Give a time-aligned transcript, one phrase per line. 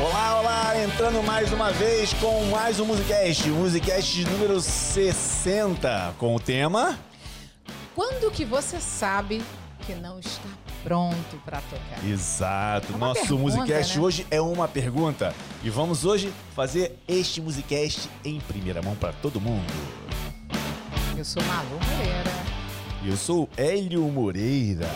[0.00, 6.40] Olá, olá, entrando mais uma vez com mais um Musicast, Musicast número 60, com o
[6.40, 6.98] tema...
[7.94, 9.42] Quando que você sabe
[9.84, 10.48] que não está
[10.84, 12.06] pronto para tocar?
[12.06, 14.04] Exato, É nosso pergunta, Musicast né?
[14.04, 15.34] hoje é uma pergunta
[15.64, 19.66] e vamos hoje fazer este Musicast em primeira mão para todo mundo.
[21.16, 22.30] Eu sou Malu Moreira.
[23.02, 24.88] E eu sou Hélio Moreira.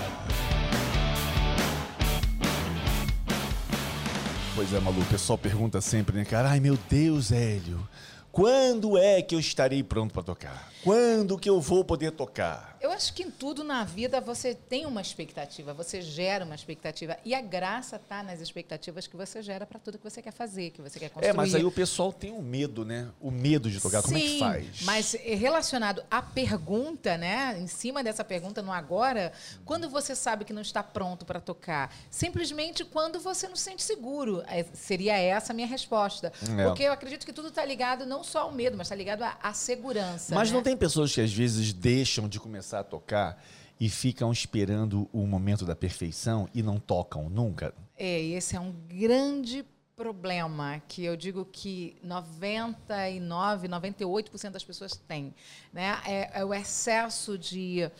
[4.54, 6.50] Pois é, Malu, o pessoal pergunta sempre, né, cara?
[6.50, 7.88] Ai, meu Deus, Hélio,
[8.30, 10.70] quando é que eu estarei pronto para tocar?
[10.84, 12.71] Quando que eu vou poder tocar?
[12.82, 17.16] Eu acho que em tudo na vida você tem uma expectativa, você gera uma expectativa.
[17.24, 20.70] E a graça tá nas expectativas que você gera para tudo que você quer fazer,
[20.70, 21.30] que você quer construir.
[21.30, 23.08] É, mas aí o pessoal tem o medo, né?
[23.20, 24.02] O medo de tocar.
[24.02, 24.82] Como é que Sim, faz?
[24.82, 27.56] Mas relacionado à pergunta, né?
[27.60, 29.32] Em cima dessa pergunta no agora,
[29.64, 31.94] quando você sabe que não está pronto para tocar?
[32.10, 34.42] Simplesmente quando você não se sente seguro.
[34.48, 36.32] É, seria essa a minha resposta.
[36.58, 36.64] É.
[36.64, 39.38] Porque eu acredito que tudo está ligado não só ao medo, mas está ligado à,
[39.40, 40.34] à segurança.
[40.34, 40.56] Mas né?
[40.56, 43.42] não tem pessoas que às vezes deixam de começar a tocar
[43.80, 47.74] e ficam esperando o momento da perfeição e não tocam nunca?
[47.96, 49.64] É, esse é um grande
[49.96, 55.34] problema que eu digo que 99, 98% das pessoas têm.
[55.72, 55.98] Né?
[56.06, 57.90] É, é o excesso de,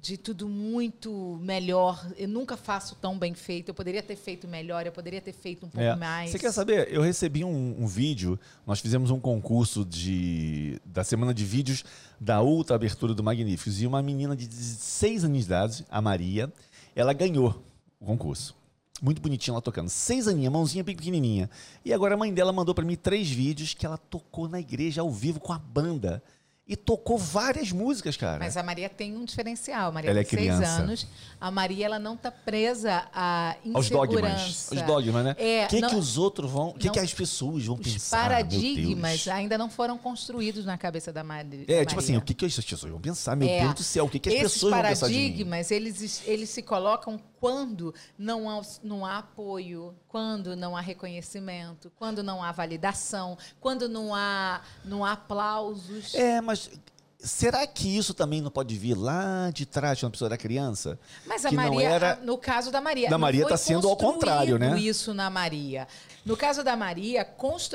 [0.00, 2.04] de tudo muito melhor.
[2.16, 3.70] Eu nunca faço tão bem feito.
[3.70, 5.96] Eu poderia ter feito melhor, eu poderia ter feito um pouco É.
[5.96, 6.30] mais.
[6.30, 6.92] Você quer saber?
[6.92, 11.84] Eu recebi um, um vídeo, nós fizemos um concurso de, da semana de vídeos
[12.20, 16.52] da outra abertura do Magníficos e uma menina de 16 anos de idade, a Maria,
[16.94, 17.64] ela ganhou
[17.98, 18.54] o concurso.
[19.00, 19.88] Muito bonitinha ela tocando.
[19.88, 21.48] Seis aninhas, mãozinha pequenininha.
[21.82, 25.00] E agora a mãe dela mandou pra mim três vídeos que ela tocou na igreja
[25.00, 26.22] ao vivo com a banda.
[26.70, 28.38] E tocou várias músicas, cara.
[28.38, 29.88] Mas a Maria tem um diferencial.
[29.88, 30.82] A Maria Ela é tem seis criança.
[30.82, 31.06] anos.
[31.40, 34.06] A Maria ela não está presa Aos insegurança.
[34.06, 34.70] dogmas.
[34.70, 35.34] Os dogmas, né?
[35.36, 36.68] É, O que, não- que os outros vão.
[36.68, 38.18] O que, que as pessoas vão Os pensar?
[38.18, 41.64] meu paradigmas ainda não foram construídos na cabeça da Maria.
[41.66, 43.34] É, tipo assim, o que, que as pessoas vão pensar?
[43.34, 43.62] Meu É.
[43.62, 45.14] Deus do céu, o que, que as Esses pessoas vão pensar mim?
[45.14, 51.90] paradigmas, eles, eles se colocam quando não há, não há apoio, quando não há reconhecimento,
[51.98, 56.14] quando não há validação, quando não há, não há aplausos.
[56.14, 56.59] É, mas
[57.18, 60.98] será que isso também não pode vir lá de trás, quando a pessoa era criança?
[61.26, 62.16] Mas a que Maria, era...
[62.16, 64.78] no caso da Maria, Da Maria foi tá sendo ao contrário, né?
[64.78, 65.86] Isso na Maria.
[66.24, 67.26] No caso da Maria,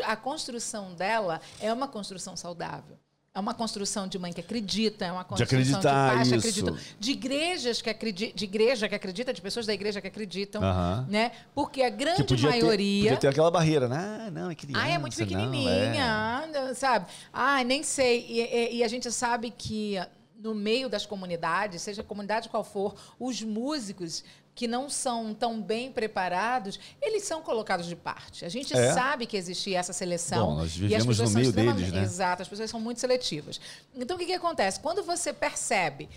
[0.05, 2.97] a construção dela é uma construção saudável.
[3.35, 6.47] É uma construção de mãe que acredita, é uma construção de, acreditar, pais que isso.
[6.47, 10.61] acreditam, de igrejas que acreditam, de igreja que acredita, de pessoas da igreja que acreditam,
[11.09, 11.33] né?
[11.53, 14.25] Porque a grande podia ter, maioria podia ter aquela barreira, né?
[14.27, 14.81] Ah, não, é criança.
[14.81, 15.99] ah, é muito não, pequenininha, é.
[15.99, 17.07] ah, sabe?
[17.33, 18.25] Ah, nem sei.
[18.29, 19.99] E, e- e a gente sabe que
[20.39, 24.23] no meio das comunidades, seja a comunidade qual for, os músicos
[24.55, 28.45] que não são tão bem preparados, eles são colocados de parte.
[28.45, 28.93] A gente É?
[28.93, 30.47] sabe que existia essa seleção.
[30.47, 32.01] Bom, nós e as vivemos pessoas no são meio deles, né?
[32.01, 33.59] Exato, as pessoas são muito seletivas.
[33.93, 34.79] Então, o que, que acontece?
[34.79, 36.07] Quando você percebe,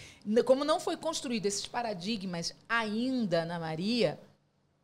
[0.47, 4.19] como não foi construído esses paradigmas ainda na Maria,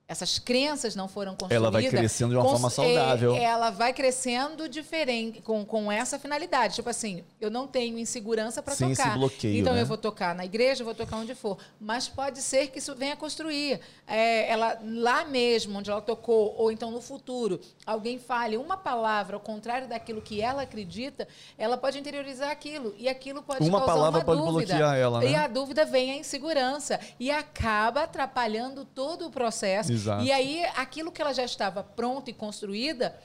[0.06, 1.56] essas crenças não foram construídas.
[1.56, 3.34] Ela vai crescendo de uma forma saudável.
[3.34, 6.74] é, ela vai crescendo diferente, com, com essa finalidade.
[6.74, 8.90] Tipo assim, eu não tenho insegurança para tocar.
[8.90, 9.80] esse bloqueio, então né?
[9.80, 11.56] eu vou tocar na igreja, eu vou tocar onde for.
[11.80, 13.80] Mas pode ser que isso venha construir.
[14.06, 19.36] É, ela lá mesmo, onde ela tocou, ou então no futuro, alguém fale uma palavra
[19.36, 21.26] ao contrário daquilo que ela acredita,
[21.56, 22.94] ela pode interiorizar aquilo.
[22.98, 24.74] E aquilo pode Uma causar palavra uma pode dúvida.
[24.74, 25.36] bloquear ela, E né?
[25.36, 27.00] a dúvida vem a insegurança.
[27.18, 29.93] E acaba atrapalhando todo o processo.
[29.94, 30.24] Exato.
[30.24, 33.18] E aí, aquilo que ela já estava pronta e construída,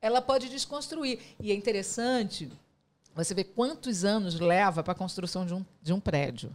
[0.00, 1.18] ela pode desconstruir.
[1.40, 2.50] E é interessante
[3.14, 6.54] você ver quantos anos leva para a construção de um, de um prédio.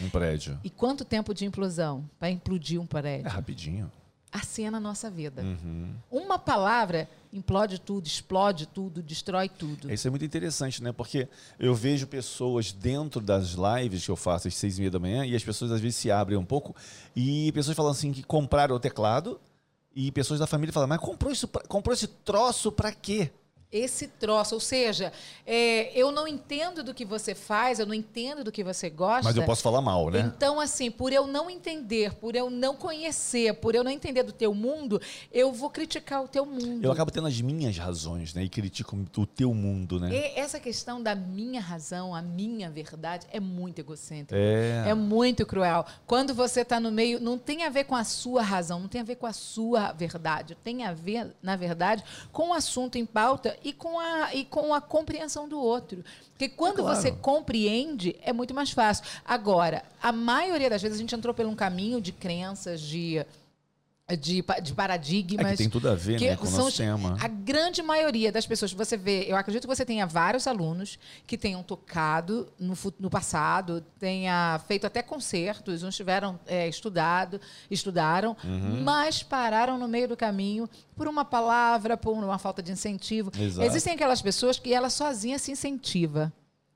[0.00, 0.58] Um prédio.
[0.64, 3.30] E quanto tempo de implosão para implodir um É prédio.
[3.30, 3.90] rapidinho.
[4.36, 5.42] Assim é na nossa vida.
[5.42, 5.94] Uhum.
[6.10, 9.92] Uma palavra implode tudo, explode tudo, destrói tudo.
[9.92, 10.90] Isso é muito interessante, né?
[10.92, 14.98] Porque eu vejo pessoas dentro das lives que eu faço às seis e meia da
[14.98, 16.74] manhã e as pessoas às vezes se abrem um pouco
[17.14, 19.40] e pessoas falam assim que compraram o teclado
[19.94, 23.30] e pessoas da família falam, mas comprou, isso pra- comprou esse troço pra quê?
[23.70, 24.54] Esse troço.
[24.54, 25.12] Ou seja,
[25.46, 29.24] é, eu não entendo do que você faz, eu não entendo do que você gosta.
[29.24, 30.20] Mas eu posso falar mal, né?
[30.20, 34.32] Então, assim, por eu não entender, por eu não conhecer, por eu não entender do
[34.32, 35.00] teu mundo,
[35.32, 36.84] eu vou criticar o teu mundo.
[36.84, 38.44] Eu acabo tendo as minhas razões, né?
[38.44, 40.10] E critico o teu mundo, né?
[40.12, 44.36] E essa questão da minha razão, a minha verdade, é muito egocêntrica.
[44.36, 44.84] É.
[44.88, 45.84] É muito cruel.
[46.06, 49.00] Quando você está no meio, não tem a ver com a sua razão, não tem
[49.00, 50.56] a ver com a sua verdade.
[50.62, 54.74] Tem a ver, na verdade, com o assunto em pauta e com a, e com
[54.74, 56.04] a compreensão do outro.
[56.30, 57.00] Porque quando É claro.
[57.00, 59.04] você compreende, é muito mais fácil.
[59.24, 63.24] Agora, a maioria das vezes a gente entrou por um caminho de crenças, de
[64.08, 65.46] de, de paradigmas.
[65.46, 67.16] É que tem tudo a ver né, com o nosso os, tema.
[67.18, 70.98] A grande maioria das pessoas que você vê, eu acredito que você tenha vários alunos
[71.26, 77.40] que tenham tocado no, no passado, tenha feito até concertos, uns tiveram é, estudado,
[77.70, 78.82] estudaram, uhum.
[78.82, 83.32] mas pararam no meio do caminho por uma palavra, por uma falta de incentivo.
[83.38, 83.66] Exato.
[83.66, 86.30] Existem aquelas pessoas que ela sozinha se incentiva,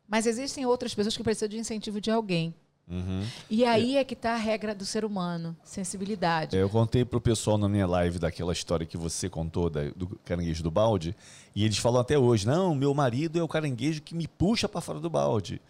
[0.08, 2.54] mas existem outras pessoas que precisam de incentivo de alguém.
[2.90, 3.22] Uhum.
[3.50, 6.56] E aí é que está a regra do ser humano, sensibilidade.
[6.56, 9.90] É, eu contei para o pessoal na minha live daquela história que você contou da,
[9.90, 11.14] do caranguejo do balde,
[11.54, 14.80] e eles falam até hoje: não, meu marido é o caranguejo que me puxa para
[14.80, 15.60] fora do balde.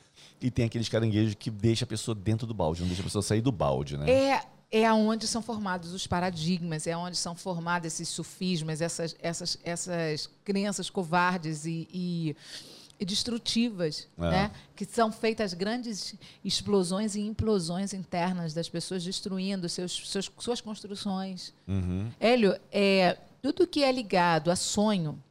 [0.40, 3.22] E tem aqueles caranguejos que deixa a pessoa dentro do balde, não deixa a pessoa
[3.22, 4.08] sair do balde, né?
[4.08, 9.58] É, é onde são formados os paradigmas, é onde são formados esses sufismas, essas, essas,
[9.64, 12.36] essas crenças covardes e, e
[13.00, 14.22] e destrutivas, é.
[14.22, 14.50] né?
[14.74, 16.14] que são feitas grandes
[16.44, 21.54] explosões e implosões internas das pessoas destruindo seus, seus suas construções.
[21.66, 22.10] Uhum.
[22.18, 25.22] Hélio, é, tudo que é ligado a sonho,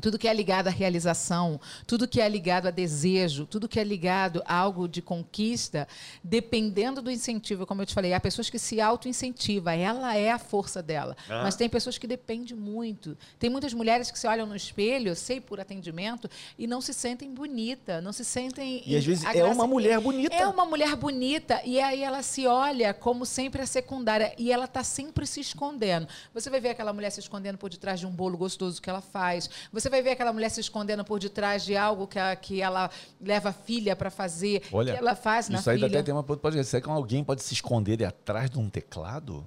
[0.00, 3.84] tudo que é ligado à realização, tudo que é ligado a desejo, tudo que é
[3.84, 5.86] ligado a algo de conquista,
[6.22, 10.38] dependendo do incentivo, como eu te falei, há pessoas que se auto-incentiva, ela é a
[10.38, 11.16] força dela.
[11.28, 11.42] Ah.
[11.42, 13.16] Mas tem pessoas que dependem muito.
[13.38, 17.32] Tem muitas mulheres que se olham no espelho, sei por atendimento, e não se sentem
[17.32, 18.82] bonita, não se sentem.
[18.86, 20.34] E às vezes é uma mulher bonita.
[20.34, 24.64] É uma mulher bonita, e aí ela se olha como sempre a secundária, e ela
[24.64, 26.08] está sempre se escondendo.
[26.32, 29.00] Você vai ver aquela mulher se escondendo por detrás de um bolo gostoso que ela
[29.00, 29.48] faz.
[29.72, 32.62] Você você vai ver aquela mulher se escondendo por detrás de algo que, a, que
[32.62, 32.90] ela
[33.20, 35.76] leva a filha para fazer, Olha, que ela faz na filha.
[35.76, 38.70] Isso aí até tem uma pode ser que alguém pode se esconder atrás de um
[38.70, 39.46] teclado?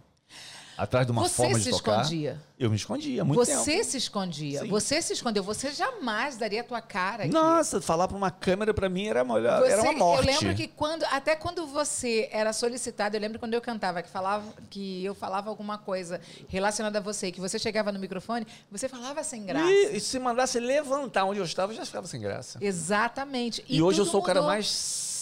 [0.78, 2.04] Atrás de uma você forma de tocar.
[2.04, 2.42] Você se escondia.
[2.60, 3.64] Eu me escondia muito você tempo.
[3.64, 4.62] Você se escondia.
[4.62, 4.68] Sim.
[4.68, 5.44] Você se escondeu.
[5.44, 7.34] Você jamais daria a tua cara aqui.
[7.34, 10.28] Nossa, falar para uma câmera para mim era, melhor, você, era uma morte.
[10.28, 14.10] Eu lembro que quando até quando você era solicitado, eu lembro quando eu cantava que
[14.10, 18.88] falava que eu falava alguma coisa relacionada a você, que você chegava no microfone, você
[18.88, 19.70] falava sem graça.
[19.70, 22.60] E, e se mandasse levantar onde eu estava, eu já ficava sem graça.
[22.62, 23.64] Exatamente.
[23.68, 24.22] E, e hoje eu sou mudou.
[24.22, 24.68] o cara mais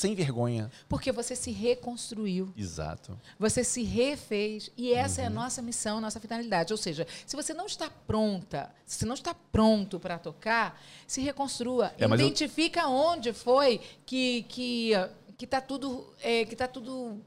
[0.06, 0.72] sem vergonha.
[0.88, 2.54] Porque você se reconstruiu.
[2.56, 3.20] Exato.
[3.40, 4.70] Você se refez.
[4.78, 5.26] E essa uhum.
[5.26, 5.36] é a uhum.
[5.36, 6.72] nossa missão, nossa finalidade.
[6.72, 11.22] Ou seja, se você não está pronta, se você não está pronto para tocar, se
[11.22, 11.92] reconstrua.
[11.98, 12.92] É, Identifica eu...
[12.92, 14.92] onde foi que que
[15.38, 17.20] que está tudo é, que está tudo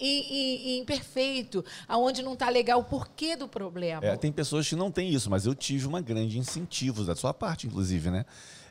[0.00, 4.04] imperfeito, aonde não está legal, o porquê do problema.
[4.04, 7.34] É, tem pessoas que não têm isso, mas eu tive uma grande incentivo da sua
[7.34, 8.24] parte, inclusive, né?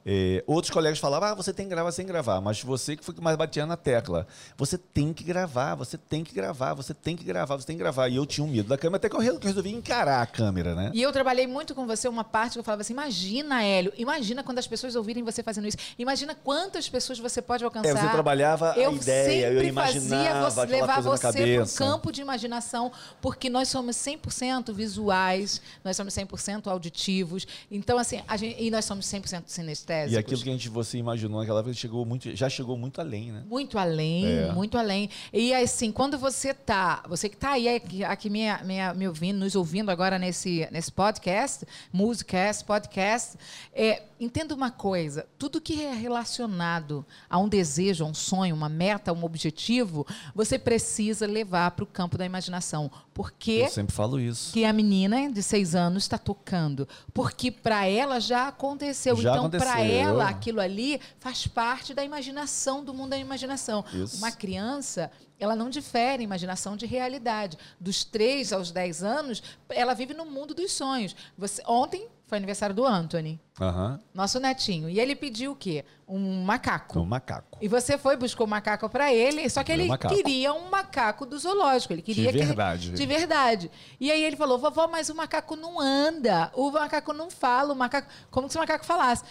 [0.06, 3.14] É, outros colegas falavam, ah, você tem que gravar sem gravar, mas você que foi
[3.14, 4.28] que mais batia na tecla.
[4.58, 7.84] Você tem que gravar, você tem que gravar, você tem que gravar, você tem que
[7.84, 8.08] gravar.
[8.08, 10.92] E eu tinha um medo da câmera, até que eu resolvi encarar a câmera, né?
[10.94, 14.44] E eu trabalhei muito com você uma parte que eu falava assim, imagina, Hélio, imagina
[14.44, 15.78] quando as pessoas ouvirem você fazendo isso.
[16.00, 17.90] Imagina quantas pessoas você pode alcançar.
[17.90, 22.22] É, você trabalhava eu a ideia, eu imaginava você, levar você para um campo de
[22.22, 28.86] imaginação, porque nós somos 100% visuais, nós somos 100% auditivos, então assim, gente, e nós
[28.86, 32.50] somos 100% sinestésicos e aquilo que a gente você imaginou naquela época chegou muito, já
[32.50, 33.44] chegou muito além, né?
[33.48, 34.52] Muito além, é.
[34.52, 35.10] muito além.
[35.32, 37.68] E assim, quando você tá, você que está aí
[38.04, 43.38] aqui, me, me, me, ouvindo, nos ouvindo agora nesse, nesse podcast, Musicast, podcast,
[43.74, 48.70] é, entenda uma coisa: tudo que é relacionado a um desejo, a um sonho, uma
[48.70, 52.92] meta, um objetivo, você precisa levar para o campo da imaginação.
[53.14, 54.54] Porque Eu sempre falo isso.
[54.54, 56.88] Que a menina de seis anos está tocando.
[57.14, 59.16] Porque para ela já aconteceu.
[59.18, 63.84] Já então, para ela, aquilo ali faz parte da imaginação, do mundo da imaginação.
[63.94, 64.18] Isso.
[64.18, 67.58] Uma criança, ela não difere imaginação de realidade.
[67.80, 71.16] Dos 3 aos 10 anos, ela vive no mundo dos sonhos.
[71.38, 74.00] Você, ontem foi aniversário do Anthony, uhum.
[74.14, 74.88] nosso netinho.
[74.90, 75.84] E ele pediu o quê?
[76.08, 76.98] Um macaco.
[76.98, 77.58] Um macaco.
[77.60, 81.38] E você foi, buscou o macaco para ele, só que ele queria um macaco do
[81.38, 81.92] zoológico.
[81.92, 82.88] Ele queria de verdade.
[82.88, 83.72] Ele, de verdade.
[84.00, 87.76] E aí ele falou, vovó, mas o macaco não anda, o macaco não fala, o
[87.76, 88.08] macaco...
[88.30, 89.26] Como se o macaco falasse.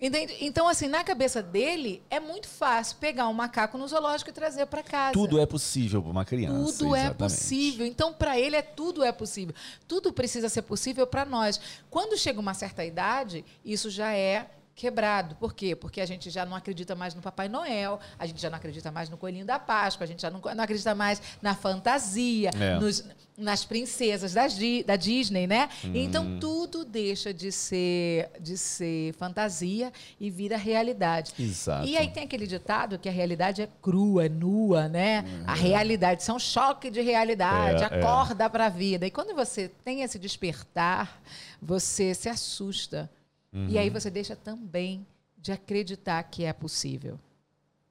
[0.00, 0.36] Entende?
[0.40, 4.66] Então, assim, na cabeça dele, é muito fácil pegar um macaco no zoológico e trazer
[4.66, 5.12] para casa.
[5.12, 6.78] Tudo é possível para uma criança.
[6.78, 7.14] Tudo é exatamente.
[7.14, 7.86] é possível.
[7.86, 9.54] Então, para ele, é tudo é possível.
[9.86, 11.60] Tudo precisa ser possível para nós.
[11.88, 15.36] Quando chega uma certa idade, isso já é quebrado.
[15.36, 15.76] Por quê?
[15.76, 18.90] Porque a gente já não acredita mais no Papai Noel, a gente já não acredita
[18.90, 22.78] mais no Coelhinho da Páscoa, a gente já não, não acredita mais na fantasia, é.
[22.78, 23.04] nos,
[23.38, 24.46] nas princesas da,
[24.84, 25.68] da Disney, né?
[25.84, 25.92] Hum.
[25.94, 31.32] Então tudo deixa de ser, de ser fantasia e vira realidade.
[31.38, 31.86] Exato.
[31.86, 35.24] E aí tem aquele ditado que a realidade é crua, é nua, né?
[35.46, 35.58] A uhum.
[35.58, 38.00] realidade, isso é um choque de realidade, é, é.
[38.00, 38.48] acorda é.
[38.48, 39.06] para a vida.
[39.06, 41.20] E quando você tem esse despertar,
[41.62, 43.08] você se assusta
[43.54, 43.68] Uhum.
[43.68, 45.06] E aí você deixa também
[45.38, 47.18] de acreditar que é possível.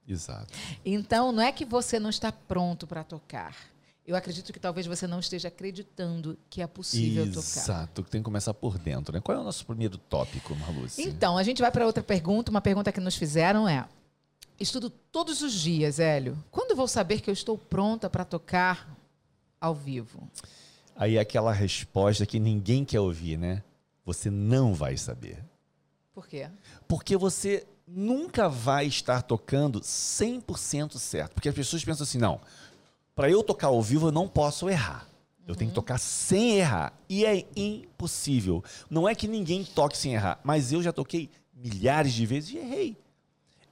[0.07, 0.53] Exato.
[0.85, 3.55] Então, não é que você não está pronto para tocar.
[4.05, 7.61] eu acredito que talvez você não esteja acreditando que é possível Exato, tocar.
[7.61, 9.21] Exato, tem que começar por dentro, né?
[9.21, 11.01] Qual é o nosso primeiro tópico, Marluce?
[11.01, 12.51] Então, a gente vai para outra pergunta.
[12.51, 13.87] Uma pergunta que nos fizeram é:
[14.59, 16.37] Estudo todos os dias, Hélio.
[16.51, 18.93] Quando vou saber que eu estou pronta para tocar
[19.59, 20.29] ao vivo?
[20.95, 23.63] Aí é aquela resposta que ninguém quer ouvir, né?
[24.05, 25.43] Você não vai saber.
[26.13, 26.47] Por quê?
[26.87, 31.33] Porque você nunca vai estar tocando 100% certo.
[31.33, 32.39] Porque as pessoas pensam assim, não,
[33.15, 35.07] para eu tocar ao vivo eu não posso errar.
[35.45, 36.93] Eu tenho que tocar sem errar.
[37.09, 38.63] E é impossível.
[38.89, 42.57] Não é que ninguém toque sem errar, mas eu já toquei milhares de vezes e
[42.57, 42.97] errei.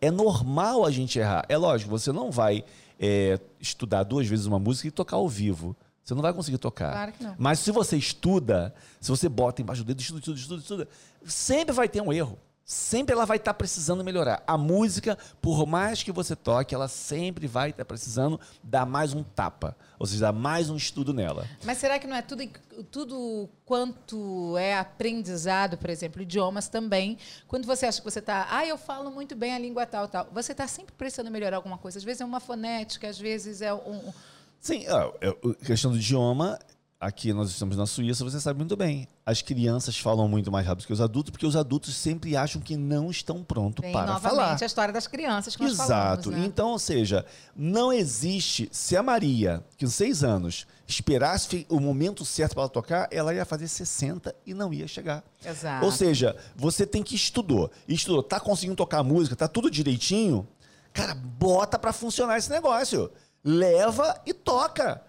[0.01, 1.45] É normal a gente errar.
[1.47, 2.65] É lógico, você não vai
[2.99, 5.75] é, estudar duas vezes uma música e tocar ao vivo.
[6.03, 6.91] Você não vai conseguir tocar.
[6.91, 7.35] Claro que não.
[7.37, 10.87] Mas se você estuda, se você bota embaixo do dedo, estuda, estuda, estuda, estuda,
[11.25, 12.37] sempre vai ter um erro.
[12.71, 14.41] Sempre ela vai estar precisando melhorar.
[14.47, 19.23] A música, por mais que você toque, ela sempre vai estar precisando dar mais um
[19.23, 19.75] tapa.
[19.99, 21.45] Ou seja, dar mais um estudo nela.
[21.65, 22.49] Mas será que não é tudo,
[22.89, 27.17] tudo quanto é aprendizado, por exemplo, idiomas também?
[27.45, 30.29] Quando você acha que você está, ah, eu falo muito bem a língua tal, tal,
[30.31, 31.97] você está sempre precisando melhorar alguma coisa.
[31.97, 34.13] Às vezes é uma fonética, às vezes é um.
[34.61, 36.57] Sim, a questão do idioma
[37.01, 39.07] aqui nós estamos na Suíça, você sabe muito bem.
[39.25, 42.77] As crianças falam muito mais rápido que os adultos, porque os adultos sempre acham que
[42.77, 44.57] não estão prontos Bem, para novamente, falar.
[44.61, 45.87] a história das crianças que Exato.
[45.87, 46.45] falamos, né?
[46.45, 48.69] Então, ou seja, não existe.
[48.71, 53.45] Se a Maria, com seis anos, esperasse o momento certo para ela tocar, ela ia
[53.45, 55.23] fazer 60 e não ia chegar.
[55.43, 55.83] Exato.
[55.83, 57.71] Ou seja, você tem que estudou.
[57.87, 60.47] Estudou, tá conseguindo tocar música, tá tudo direitinho.
[60.93, 63.09] Cara, bota para funcionar esse negócio.
[63.43, 65.01] Leva e toca.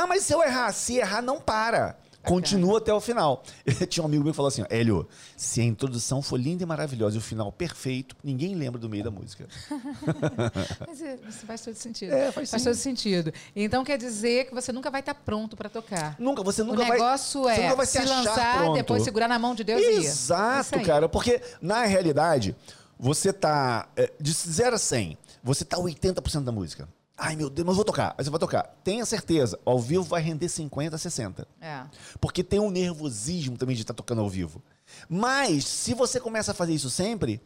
[0.00, 1.94] Ah, mas se eu errar, se errar, não para.
[2.22, 3.42] Continua até o final.
[3.88, 7.16] Tinha um amigo meu que falou assim: Hélio, se a introdução for linda e maravilhosa
[7.16, 9.46] e o final perfeito, ninguém lembra do meio da música.
[10.88, 12.12] Mas é, isso faz todo sentido.
[12.12, 13.30] É, faz faz todo sentido.
[13.54, 16.16] Então quer dizer que você nunca vai estar pronto para tocar.
[16.18, 16.98] Nunca, você nunca o vai.
[16.98, 18.74] negócio você é nunca vai se, se lançar, pronto.
[18.76, 19.96] depois segurar na mão de Deus e ir.
[19.98, 20.84] Exato, aí.
[20.84, 21.10] cara.
[21.10, 22.56] Porque, na realidade,
[22.98, 23.88] você tá.
[23.96, 26.88] é, De 0 a 100, você tá 80% da música.
[27.22, 28.14] Ai, meu Deus, mas eu vou tocar.
[28.16, 28.62] Aí você vai tocar.
[28.82, 31.46] Tenha certeza, ao vivo vai render 50, 60.
[31.60, 31.82] É.
[32.18, 34.62] Porque tem um nervosismo também de estar tocando ao vivo.
[35.08, 37.40] Mas, se você começa a fazer isso sempre,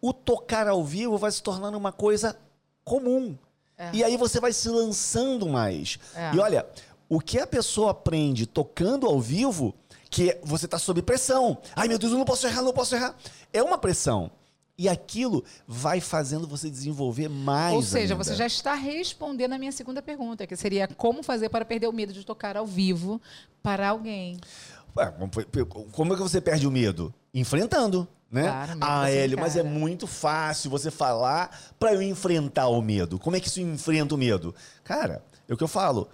[0.00, 2.36] o tocar ao vivo vai se tornando uma coisa
[2.84, 3.36] comum.
[3.92, 5.98] E aí você vai se lançando mais.
[6.14, 6.34] É.
[6.34, 6.66] E olha,
[7.08, 9.74] o que a pessoa aprende tocando ao vivo,
[10.10, 11.58] que é- você está sob pressão.
[11.76, 13.14] Ai, meu Deus, eu não posso errar, não posso errar.
[13.52, 14.30] É uma pressão.
[14.82, 17.72] E aquilo vai fazendo você desenvolver mais.
[17.72, 18.24] Ou seja, ainda.
[18.24, 21.92] você já está respondendo a minha segunda pergunta, que seria como fazer para perder o
[21.92, 23.22] medo de tocar ao vivo
[23.62, 24.40] para alguém.
[24.96, 25.14] Ué,
[25.92, 27.14] como é que você perde o medo?
[27.32, 28.42] Enfrentando, né?
[28.42, 33.20] Claro, ah, Hélio, mas é muito fácil você falar para eu enfrentar o medo.
[33.20, 34.52] Como é que isso enfrenta o medo?
[34.82, 36.08] Cara, é o que eu falo.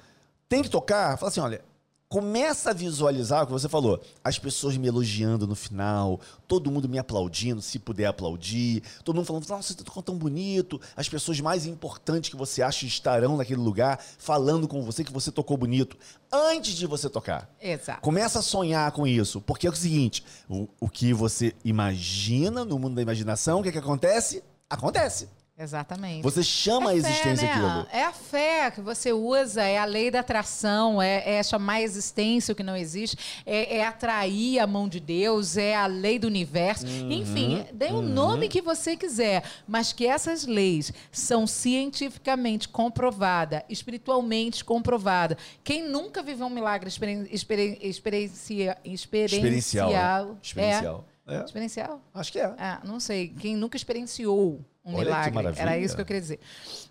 [0.46, 1.62] Tem que tocar, fala assim, olha,
[2.08, 4.02] começa a visualizar o que você falou.
[4.24, 9.26] As pessoas me elogiando no final, todo mundo me aplaudindo, se puder aplaudir, todo mundo
[9.26, 10.80] falando, nossa, você tocou tão bonito.
[10.96, 15.30] As pessoas mais importantes que você acha estarão naquele lugar falando com você que você
[15.30, 15.96] tocou bonito
[16.32, 17.50] antes de você tocar.
[17.60, 18.00] Exato.
[18.00, 22.78] Começa a sonhar com isso, porque é o seguinte: o, o que você imagina no
[22.78, 24.42] mundo da imaginação, o que, que acontece?
[24.70, 25.28] Acontece.
[25.58, 26.22] Exatamente.
[26.22, 27.66] Você chama a É existência fé, né?
[27.68, 27.86] aquilo.
[27.90, 31.82] É a fé que você usa, é a lei da atração, é, é chamar a
[31.82, 36.16] existência o que não existe, é, é atrair a mão de Deus, é a lei
[36.16, 36.86] do universo.
[36.86, 43.62] Uhum, Enfim, dê o nome que você quiser, mas que essas leis são cientificamente comprovadas,
[43.68, 45.36] espiritualmente comprovadas.
[45.64, 49.88] Quem nunca viveu um milagre experen, experen, experiencia, Experiencial.
[49.90, 50.26] experiencial?
[50.26, 50.36] né?
[50.40, 51.04] Experiencial.
[51.28, 51.44] É.
[51.44, 52.00] Experiencial?
[52.14, 52.46] Acho que é.
[52.58, 53.28] Ah, não sei.
[53.28, 55.60] Quem nunca experienciou um Olha milagre.
[55.60, 56.40] Era isso que eu queria dizer.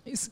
[0.06, 0.30] Isso-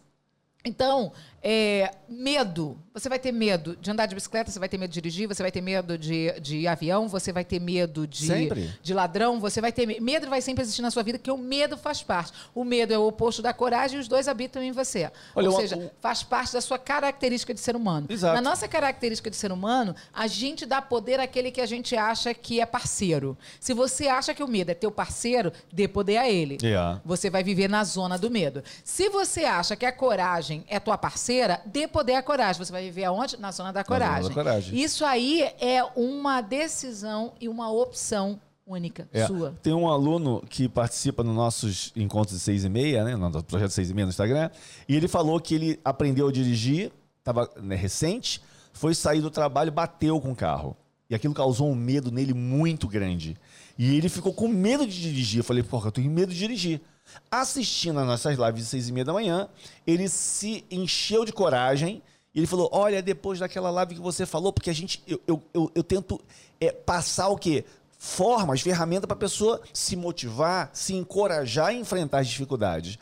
[0.64, 1.12] Então,
[1.48, 2.76] é, medo.
[2.92, 5.44] Você vai ter medo de andar de bicicleta, você vai ter medo de dirigir, você
[5.44, 8.74] vai ter medo de, de avião, você vai ter medo de, Sempre.
[8.82, 10.28] de ladrão, você vai ter me- medo.
[10.28, 12.32] vai sempre existir na sua vida, porque o medo faz parte.
[12.52, 15.08] O medo é o oposto da coragem e os dois habitam em você.
[15.36, 18.08] Olha, Ou seja, faz parte da sua característica de ser humano.
[18.10, 18.34] Exato.
[18.34, 22.34] Na nossa característica de ser humano, a gente dá poder àquele que a gente acha
[22.34, 23.38] que é parceiro.
[23.60, 26.58] Se você acha que o medo é teu parceiro, dê poder a ele.
[26.64, 27.00] É.
[27.04, 28.64] Você vai viver na zona do medo.
[28.82, 31.35] Se você acha que a coragem é tua parceira,
[31.66, 32.64] dê poder à coragem.
[32.64, 33.36] Você vai viver aonde?
[33.38, 34.32] Na zona da zona da coragem.
[34.32, 34.78] coragem.
[34.78, 39.26] Isso aí é uma decisão e uma opção única É.
[39.26, 39.54] sua.
[39.62, 43.14] Tem um aluno que participa nos nossos encontros de seis e meia, né?
[43.16, 44.50] No projeto seis e meia no Instagram.
[44.88, 50.20] E ele falou que ele aprendeu a dirigir, estava recente, foi sair do trabalho, bateu
[50.20, 50.76] com o carro.
[51.08, 53.36] E aquilo causou um medo nele muito grande.
[53.78, 55.38] E ele ficou com medo de dirigir.
[55.40, 56.80] Eu falei, porra, eu tenho medo de dirigir.
[57.30, 59.48] Assistindo as nossas lives de seis e meia da manhã,
[59.86, 62.02] ele se encheu de coragem
[62.34, 65.02] E ele falou: Olha, depois daquela live que você falou, porque a gente.
[65.06, 66.20] Eu, eu, eu, eu tento
[66.60, 67.64] é, passar o quê?
[67.98, 72.98] Formas, ferramentas para a pessoa se motivar, se encorajar a enfrentar as dificuldades.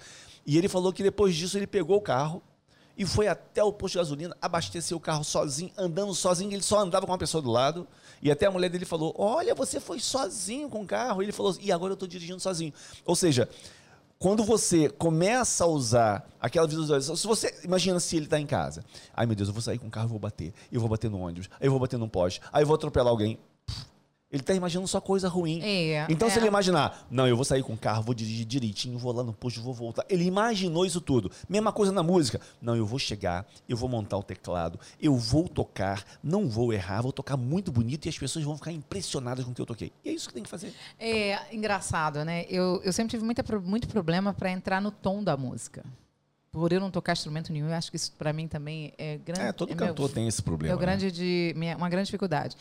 [0.47, 2.43] E ele falou que depois disso ele pegou o carro
[2.97, 6.79] e foi até o posto de gasolina, abasteceu o carro sozinho, andando sozinho, ele só
[6.79, 7.89] andava com uma pessoa do lado.
[8.23, 11.23] E até a mulher dele falou: Olha, você foi sozinho com o carro.
[11.23, 12.73] E ele falou: E agora eu estou dirigindo sozinho.
[13.05, 13.49] Ou seja,
[14.25, 18.83] quando você começa a usar aquela visualização, se você imagina se ele está em casa,
[19.15, 21.21] ai meu Deus, eu vou sair com o carro, vou bater, eu vou bater no
[21.21, 23.39] ônibus, aí eu vou bater num poste, aí eu vou atropelar alguém.
[24.35, 25.61] Ele está imaginando só coisa ruim.
[25.63, 26.31] É, então, é.
[26.33, 29.23] se ele imaginar, não, eu vou sair com o carro, vou dirigir direitinho, vou lá
[29.23, 30.05] no posto, vou voltar.
[30.09, 31.31] Ele imaginou isso tudo.
[31.49, 32.41] Mesma coisa na música.
[32.61, 37.01] Não, eu vou chegar, eu vou montar o teclado, eu vou tocar, não vou errar,
[37.03, 39.93] vou tocar muito bonito e as pessoas vão ficar impressionadas com o que eu toquei.
[40.05, 40.75] E é isso que tem que fazer.
[40.99, 42.45] É engraçado, né?
[42.49, 45.85] Eu, eu sempre tive muita, muito problema para entrar no tom da música.
[46.51, 49.41] Por eu não tocar instrumento nenhum, eu acho que isso para mim também é grande.
[49.43, 50.73] É, todo meu- cantor tem esse problema.
[50.73, 50.81] É né?
[50.81, 52.57] grande de, minha- uma grande dificuldade.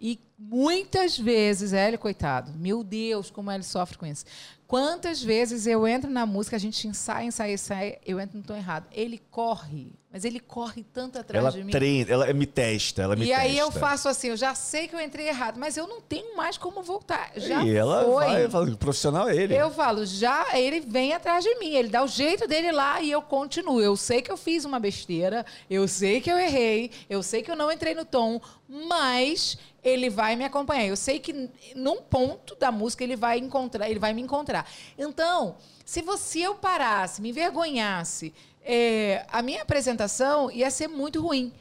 [0.00, 4.24] E muitas vezes, Hélio, coitado, meu Deus, como ele sofre com isso.
[4.70, 8.54] Quantas vezes eu entro na música, a gente ensaia, ensaia, ensaia, eu entro no tom
[8.54, 8.86] errado.
[8.92, 11.72] Ele corre, mas ele corre tanto atrás Ela de mim.
[11.72, 13.42] treina, ela me testa, ela me E testa.
[13.42, 16.36] aí eu faço assim, eu já sei que eu entrei errado, mas eu não tenho
[16.36, 17.32] mais como voltar.
[17.34, 18.24] Já e ela foi.
[18.26, 19.56] vai, fala, o profissional é ele.
[19.56, 23.10] Eu falo, já ele vem atrás de mim, ele dá o jeito dele lá e
[23.10, 23.80] eu continuo.
[23.80, 27.50] Eu sei que eu fiz uma besteira, eu sei que eu errei, eu sei que
[27.50, 30.84] eu não entrei no tom, mas ele vai me acompanhar.
[30.86, 34.59] Eu sei que num ponto da música ele vai encontrar, ele vai me encontrar.
[34.98, 38.32] Então, se você eu parasse, me envergonhasse,
[38.64, 41.52] é, a minha apresentação ia ser muito ruim.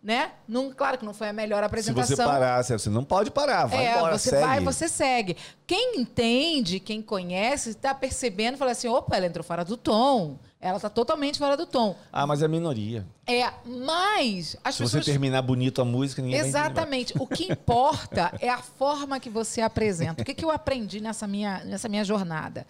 [0.00, 0.30] Né?
[0.46, 2.16] Não, claro que não foi a melhor Se apresentação.
[2.16, 4.42] você parar, você não pode parar, vai É, embora, você segue.
[4.46, 5.36] vai, você segue.
[5.66, 10.38] Quem entende, quem conhece, está percebendo, fala assim: opa, ela entrou fora do tom.
[10.60, 11.96] Ela está totalmente fora do tom.
[12.12, 13.06] Ah, mas é minoria.
[13.26, 15.04] É, mas as Se pessoas.
[15.04, 16.48] você terminar bonito a música, ninguém vai.
[16.48, 17.14] Exatamente.
[17.18, 20.22] O que importa é a forma que você apresenta.
[20.22, 22.66] O que, que eu aprendi nessa minha, nessa minha jornada?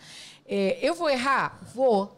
[0.46, 1.58] É, eu vou errar?
[1.74, 2.14] Vou.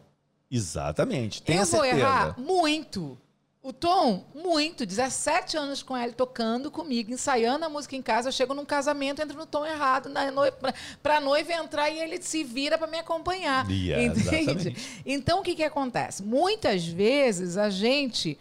[0.51, 1.41] Exatamente.
[1.41, 2.01] Tenha eu vou certeza.
[2.01, 3.17] errar muito.
[3.63, 4.87] O Tom, muito.
[4.87, 8.29] 17 anos com ele tocando comigo, ensaiando a música em casa.
[8.29, 11.99] Eu chego num casamento, entro no tom errado, na noi pra, pra noiva entrar e
[11.99, 13.71] ele se vira para me acompanhar.
[13.71, 14.31] Yeah, entende?
[14.31, 15.03] exatamente.
[15.05, 16.23] Então, o que, que acontece?
[16.23, 18.39] Muitas vezes a gente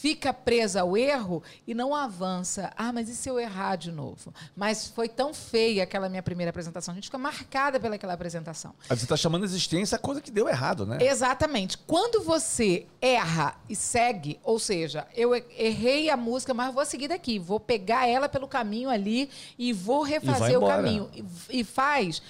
[0.00, 2.72] fica presa ao erro e não avança.
[2.74, 4.32] Ah, mas e se eu errar de novo?
[4.56, 6.92] Mas foi tão feia aquela minha primeira apresentação.
[6.92, 8.74] A gente fica marcada pelaquela apresentação.
[8.88, 10.96] Aí você está chamando a existência a coisa que deu errado, né?
[11.02, 11.76] Exatamente.
[11.76, 17.08] Quando você erra e segue, ou seja, eu e- errei a música, mas vou seguir
[17.08, 20.76] daqui, vou pegar ela pelo caminho ali e vou refazer o embora.
[20.76, 21.10] caminho.
[21.50, 22.22] E, e faz.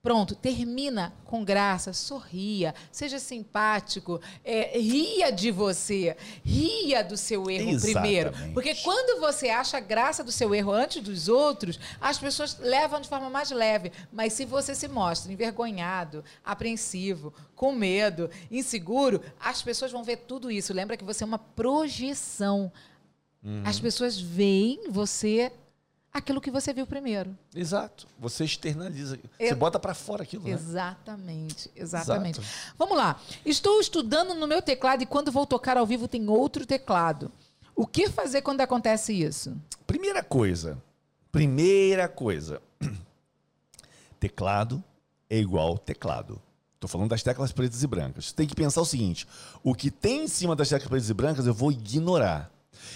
[0.00, 7.80] Pronto, termina com graça, sorria, seja simpático, é, ria de você, ria do seu erro
[7.80, 8.30] primeiro.
[8.30, 8.54] Exatamente.
[8.54, 13.08] Porque quando você acha graça do seu erro antes dos outros, as pessoas levam de
[13.08, 13.90] forma mais leve.
[14.12, 20.48] Mas se você se mostra envergonhado, apreensivo, com medo, inseguro, as pessoas vão ver tudo
[20.48, 20.72] isso.
[20.72, 22.70] Lembra que você é uma projeção.
[23.42, 23.62] Uhum.
[23.64, 25.52] As pessoas veem você
[26.18, 27.36] aquilo que você viu primeiro.
[27.54, 28.06] Exato.
[28.18, 29.18] Você externaliza.
[29.38, 30.50] Você bota pra fora aquilo, né?
[30.50, 32.40] Exatamente, exatamente.
[32.40, 32.74] Exato.
[32.76, 33.20] Vamos lá.
[33.44, 37.32] Estou estudando no meu teclado e quando vou tocar ao vivo tem outro teclado.
[37.74, 39.56] O que fazer quando acontece isso?
[39.86, 40.82] Primeira coisa.
[41.30, 42.60] Primeira coisa.
[44.18, 44.82] Teclado
[45.30, 46.40] é igual teclado.
[46.74, 48.26] Estou falando das teclas pretas e brancas.
[48.26, 49.26] Você tem que pensar o seguinte:
[49.62, 52.50] o que tem em cima das teclas pretas e brancas eu vou ignorar.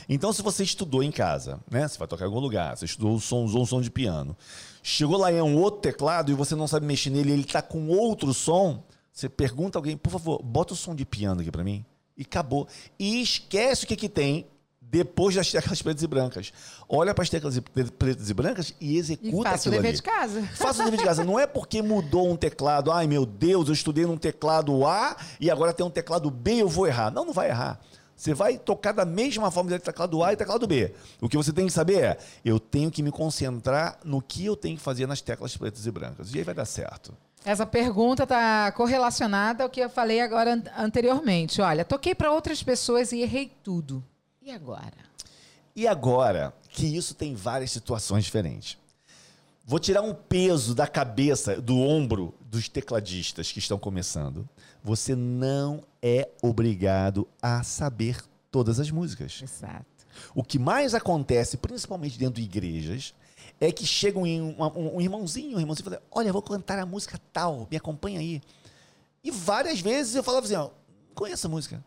[0.08, 1.86] Então, se você estudou em casa, né?
[1.86, 4.36] Você vai tocar em algum lugar, você estudou o som, usou um som de piano.
[4.82, 7.42] Chegou lá e é um outro teclado e você não sabe mexer nele, e ele
[7.42, 8.82] está com outro som.
[9.12, 11.84] Você pergunta a alguém, por favor, bota o som de piano aqui para mim.
[12.16, 12.66] E acabou.
[12.98, 14.46] E esquece o que, que tem
[14.80, 16.52] depois das teclas pretas e brancas.
[16.86, 17.58] Olha para as teclas
[17.98, 19.96] pretas e brancas e E executa faço o aquilo dever ali.
[19.96, 20.42] de casa.
[20.54, 21.24] Faça o dever de casa.
[21.24, 25.50] Não é porque mudou um teclado, ai meu Deus, eu estudei num teclado A e
[25.50, 27.10] agora tem um teclado B, eu vou errar.
[27.10, 27.80] Não, não vai errar.
[28.22, 30.94] Você vai tocar da mesma forma de teclado A e teclado B.
[31.20, 34.54] O que você tem que saber é, eu tenho que me concentrar no que eu
[34.54, 36.32] tenho que fazer nas teclas pretas e brancas.
[36.32, 37.12] E aí vai dar certo.
[37.44, 41.60] Essa pergunta está correlacionada ao que eu falei agora an- anteriormente.
[41.60, 44.04] Olha, toquei para outras pessoas e errei tudo.
[44.40, 44.92] E agora?
[45.74, 48.78] E agora que isso tem várias situações diferentes.
[49.66, 54.48] Vou tirar um peso da cabeça, do ombro dos tecladistas que estão começando.
[54.84, 58.18] Você não é obrigado a saber
[58.50, 59.40] todas as músicas.
[59.42, 59.86] Exato.
[60.34, 63.14] O que mais acontece, principalmente dentro de igrejas,
[63.60, 66.84] é que chega um, um- um irmãozinho, um irmãozinho e fala: Olha, vou cantar a
[66.86, 68.42] música tal, me acompanha aí.
[69.24, 70.70] E várias vezes eu falava assim: ó,
[71.14, 71.82] conheço a música.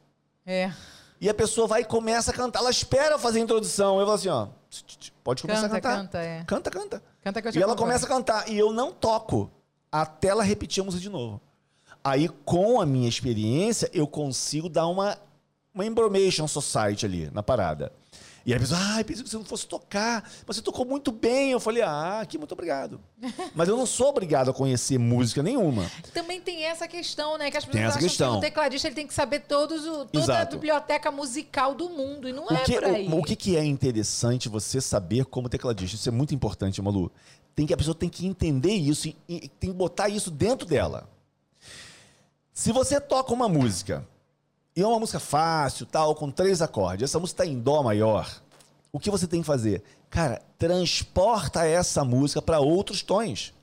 [0.46, 0.72] É.
[1.20, 2.60] E a pessoa vai e começa a cantar.
[2.60, 4.00] Ela espera fazer a introdução.
[4.00, 4.48] Eu falo assim, ó,
[5.24, 5.98] pode começar Canta, a cantar.
[6.02, 6.44] canta, é.
[6.44, 7.04] Canta, canta.
[7.24, 7.78] Canta E ela acompanho.
[7.78, 8.50] começa a cantar.
[8.50, 9.50] E eu não toco.
[9.92, 11.42] Até ela repetir a música de novo.
[12.06, 15.18] Aí, com a minha experiência, eu consigo dar uma,
[15.74, 17.92] uma embromation society ali na parada.
[18.46, 21.12] E aí a pessoa, ai, pensei que você não fosse tocar, mas você tocou muito
[21.12, 21.50] bem.
[21.50, 23.02] Eu falei, ah, que muito obrigado.
[23.56, 25.90] mas eu não sou obrigado a conhecer música nenhuma.
[26.14, 27.50] Também tem essa questão, né?
[27.50, 28.32] Que as pessoas Tem essa acham questão.
[28.34, 30.58] que o tecladista ele tem que saber todos o, toda a Exato.
[30.58, 32.30] biblioteca musical do mundo.
[32.30, 33.08] E não O é que, por aí.
[33.08, 35.96] o, o que, que é interessante você saber como tecladista?
[35.96, 37.12] Isso é muito importante, Malu.
[37.56, 40.68] Tem que, a pessoa tem que entender isso e, e tem que botar isso dentro
[40.68, 41.10] dela.
[42.58, 44.08] Se você toca uma música,
[44.74, 48.42] e é uma música fácil, tal, com três acordes, essa música está em Dó maior,
[48.94, 49.84] o que você tem que fazer?
[50.10, 53.54] Cara, transporta essa música para outros tons.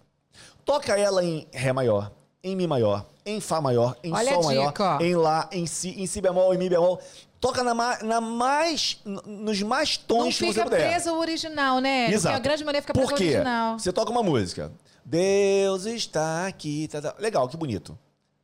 [0.62, 2.12] Toca ela em Ré maior,
[2.44, 6.06] em Mi maior, em Fá maior, em Olha Sol maior, em Lá, em Si, em
[6.06, 7.00] Si bemol, em Mi bemol.
[7.40, 10.90] Toca na, ma- na mais, nos mais tons Não que você fica puder.
[10.90, 12.02] preso ao original, né?
[12.04, 12.36] Porque Exato.
[12.36, 13.24] a grande maioria fica preso Por ao quê?
[13.30, 13.78] original.
[13.78, 14.70] Você toca uma música.
[15.02, 16.86] Deus está aqui.
[16.88, 17.14] tá, tá.
[17.18, 17.98] Legal, que bonito.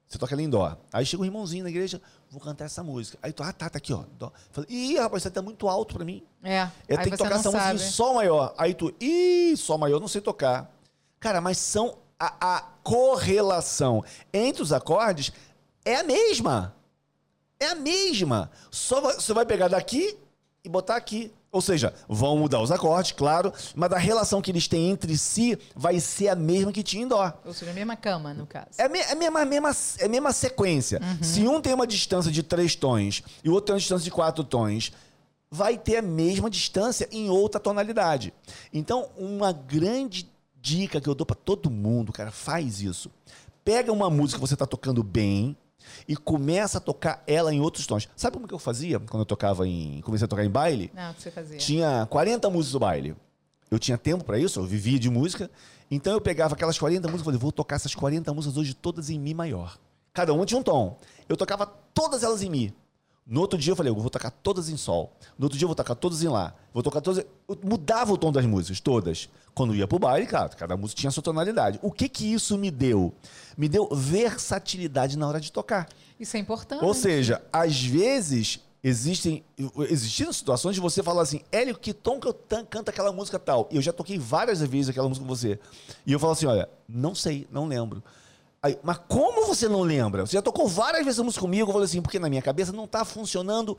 [0.08, 0.74] Você toca ela em dó.
[0.92, 3.18] Aí chega um irmãozinho na igreja, vou cantar essa música.
[3.22, 4.04] Aí tu, ah, tá, tá aqui, ó.
[4.18, 4.32] Dó.
[4.52, 6.22] Falei, ih, rapaz, isso tá muito alto pra mim.
[6.42, 6.62] É.
[6.88, 7.74] Eu tenho que tocar essa música sabe.
[7.80, 8.54] em Sol maior.
[8.56, 10.70] Aí tu, ih, Sol maior, não sei tocar.
[11.20, 11.98] Cara, mas são.
[12.20, 15.30] A, a correlação entre os acordes
[15.84, 16.74] é a mesma.
[17.60, 18.50] É a mesma.
[18.70, 20.18] Só vai- você vai pegar daqui
[20.64, 21.32] e botar aqui.
[21.50, 25.58] Ou seja, vão mudar os acordes, claro, mas a relação que eles têm entre si
[25.74, 27.32] vai ser a mesma que tinha em Dó.
[27.44, 28.66] Ou seja, a mesma cama, no caso.
[28.76, 31.00] É a, me- é a mesma, mesma, é mesma sequência.
[31.22, 34.10] Se um tem uma distância de três tons e o outro tem uma distância de
[34.10, 34.92] quatro tons,
[35.50, 38.34] vai ter a mesma distância em outra tonalidade.
[38.70, 40.30] Então, uma grande
[40.60, 43.10] dica que eu dou pra todo mundo, cara, faz isso.
[43.64, 45.56] Pega uma música que você tá tocando bem
[46.06, 48.08] e começa a tocar ela em outros tons.
[48.16, 50.90] Sabe como que eu fazia quando eu tocava em, comecei a tocar em baile?
[50.94, 51.58] Não, o que você fazia?
[51.58, 53.16] Tinha 40 músicas do baile.
[53.70, 55.50] Eu tinha tempo pra isso, eu vivia de música.
[55.90, 59.10] Então eu pegava aquelas 40 músicas e falei, vou tocar essas 40 músicas hoje todas
[59.10, 59.78] em Mi maior.
[60.12, 60.98] Cada uma tinha um tom.
[61.28, 62.74] Eu tocava todas elas em Mi.
[63.28, 65.12] No outro dia eu falei, eu vou tocar todas em Sol.
[65.38, 66.54] No outro dia eu vou tocar todas em Lá.
[66.72, 67.22] Vou tocar todas.
[67.46, 69.28] Eu mudava o tom das músicas, todas.
[69.54, 71.78] Quando ia pro baile, cara, cada música tinha a sua tonalidade.
[71.82, 73.12] O que que isso me deu?
[73.54, 75.90] Me deu versatilidade na hora de tocar.
[76.18, 76.82] Isso é importante.
[76.82, 79.44] Ou seja, às vezes existem
[79.90, 82.34] existiram situações de você falar assim, Hélio, que tom que eu
[82.70, 83.68] canto aquela música tal?
[83.70, 85.58] E eu já toquei várias vezes aquela música com você.
[86.06, 88.02] E eu falo assim, olha, não sei, não lembro.
[88.62, 90.26] Aí, mas como você não lembra?
[90.26, 92.72] Você já tocou várias vezes a música comigo, eu falei assim, porque na minha cabeça
[92.72, 93.78] não está funcionando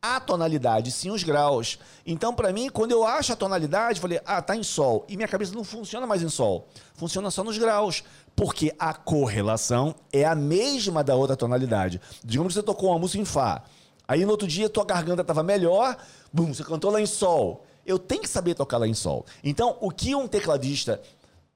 [0.00, 1.78] a tonalidade, sim os graus.
[2.06, 5.06] Então, para mim, quando eu acho a tonalidade, eu falei, ah, tá em sol.
[5.08, 6.68] E minha cabeça não funciona mais em sol.
[6.94, 8.04] Funciona só nos graus.
[8.36, 12.00] Porque a correlação é a mesma da outra tonalidade.
[12.22, 13.62] Digamos que você tocou uma música em Fá.
[14.06, 15.96] Aí no outro dia tua garganta estava melhor,
[16.30, 17.64] bum, você cantou lá em Sol.
[17.86, 19.24] Eu tenho que saber tocar lá em Sol.
[19.42, 21.00] Então, o que um tecladista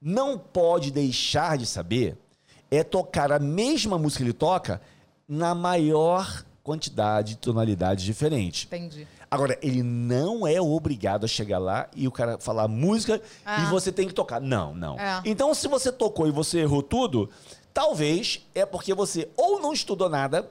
[0.01, 2.17] não pode deixar de saber
[2.71, 4.81] é tocar a mesma música que ele toca
[5.27, 8.65] na maior quantidade de tonalidades diferentes.
[8.65, 9.07] Entendi.
[9.31, 13.61] Agora, ele não é obrigado a chegar lá e o cara falar música Ah.
[13.63, 14.39] e você tem que tocar.
[14.41, 14.99] Não, não.
[14.99, 15.21] É.
[15.25, 17.29] Então, se você tocou e você errou tudo,
[17.73, 20.49] talvez é porque você ou não estudou nada,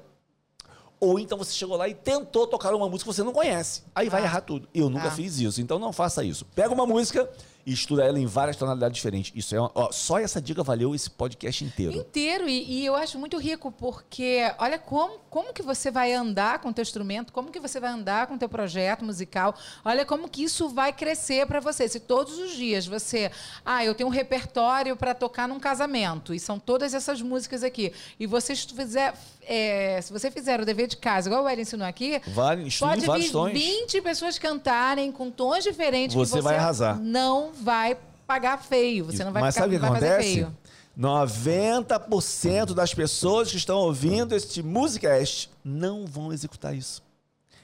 [1.00, 3.82] ou então você chegou lá e tentou tocar uma música que você não conhece.
[3.94, 4.24] Aí vai Ah.
[4.24, 4.68] errar tudo.
[4.74, 5.12] Eu nunca Ah.
[5.12, 6.44] fiz isso, então não faça isso.
[6.54, 7.28] Pega uma música
[7.68, 9.32] e estuda ela em várias tonalidades diferentes.
[9.34, 11.92] Isso é uma- ó, só essa dica valeu esse podcast inteiro.
[11.94, 16.60] Inteiro, e, e eu acho muito rico, porque olha como, como que você vai andar
[16.60, 19.54] com o teu instrumento, como que você vai andar com o teu projeto musical,
[19.84, 21.86] olha como que isso vai crescer para você.
[21.88, 23.30] Se todos os dias você,
[23.64, 27.92] ah, eu tenho um repertório para tocar num casamento, e são todas essas músicas aqui,
[28.18, 31.86] e você fizer, é, se você fizer o dever de casa, igual o Eli ensinou
[31.86, 33.52] aqui, Vale, pode vir tons.
[33.52, 36.98] 20 pessoas cantarem com tons diferentes Você você vai arrasar.
[37.00, 40.34] não vai pagar feio, você não vai Mas ficar, sabe o que acontece?
[40.34, 40.56] feio.
[40.98, 47.02] 90% das pessoas que estão ouvindo este Musicast não vão executar isso.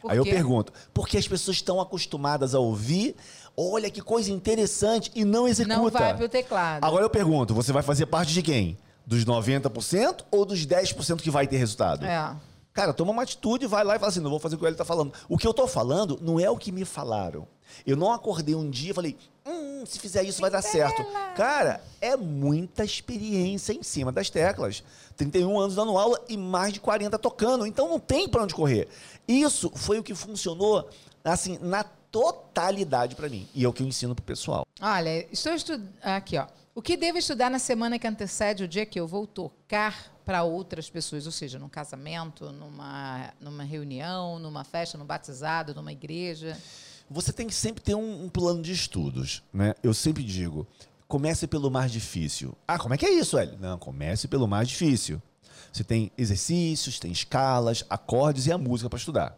[0.01, 0.31] Por Aí eu quê?
[0.31, 3.17] pergunto, porque as pessoas estão acostumadas a ouvir,
[3.57, 5.77] olha que coisa interessante, e não executa.
[5.77, 6.85] Não vai pro teclado.
[6.85, 8.77] Agora eu pergunto, você vai fazer parte de quem?
[9.07, 12.05] Dos 90% ou dos 10% que vai ter resultado?
[12.05, 12.37] É.
[12.73, 14.75] Cara, toma uma atitude, vai lá e fala assim: não vou fazer o que ele
[14.75, 15.13] tá falando.
[15.29, 17.47] O que eu tô falando não é o que me falaram.
[17.87, 21.05] Eu não acordei um dia e falei, hum, se fizer isso vai dar certo.
[21.37, 24.83] Cara, é muita experiência em cima das teclas.
[25.17, 27.67] 31 anos dando aula e mais de 40 tocando.
[27.67, 28.89] Então não tem pra onde correr.
[29.27, 30.89] Isso foi o que funcionou,
[31.25, 33.49] assim, na totalidade pra mim.
[33.55, 34.65] E é o que eu ensino pro pessoal.
[34.81, 35.89] Olha, estou estudando.
[36.03, 36.47] Aqui, ó.
[36.75, 40.43] O que devo estudar na semana que antecede o dia que eu vou tocar para
[40.43, 46.59] outras pessoas, ou seja, num casamento, numa, numa reunião, numa festa, num batizado, numa igreja?
[47.11, 49.75] Você tem que sempre ter um, um plano de estudos, né?
[49.83, 50.67] Eu sempre digo,
[51.07, 52.57] comece pelo mais difícil.
[52.67, 53.59] Ah, como é que é isso, Hélio?
[53.61, 55.21] Não, comece pelo mais difícil.
[55.73, 59.37] Você tem exercícios, tem escalas, acordes e a música para estudar.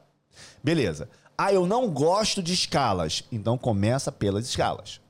[0.62, 1.08] Beleza.
[1.36, 3.24] Ah, eu não gosto de escalas.
[3.32, 5.00] Então começa pelas escalas.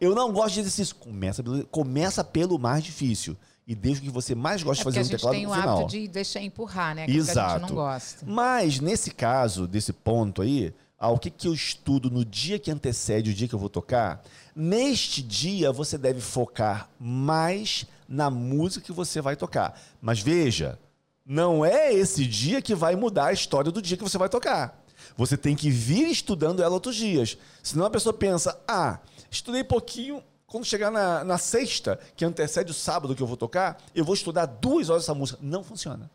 [0.00, 0.94] Eu não gosto de exercício.
[0.96, 3.36] Começa pelo, começa pelo mais difícil.
[3.66, 5.34] E deixa o que você mais gosta É de fazer no porque a gente teclado
[5.34, 5.78] tem no o final.
[5.78, 7.04] hábito de deixar empurrar, né?
[7.04, 7.60] Aquilo que a Exato.
[7.60, 8.26] gente não gosta.
[8.26, 12.70] Mas nesse caso, desse ponto aí, ah, o que, que eu estudo no dia que
[12.70, 14.22] antecede o dia que eu vou tocar?
[14.54, 19.80] Neste dia você deve focar mais na música que você vai tocar.
[20.00, 20.78] Mas veja,
[21.26, 24.82] não é esse dia que vai mudar a história do dia que você vai tocar.
[25.16, 27.36] Você tem que vir estudando ela outros dias.
[27.62, 30.22] Senão a pessoa pensa, ah, estudei pouquinho.
[30.46, 34.14] Quando chegar na, na sexta, que antecede o sábado que eu vou tocar, eu vou
[34.14, 35.38] estudar duas horas essa música.
[35.42, 36.10] Não funciona.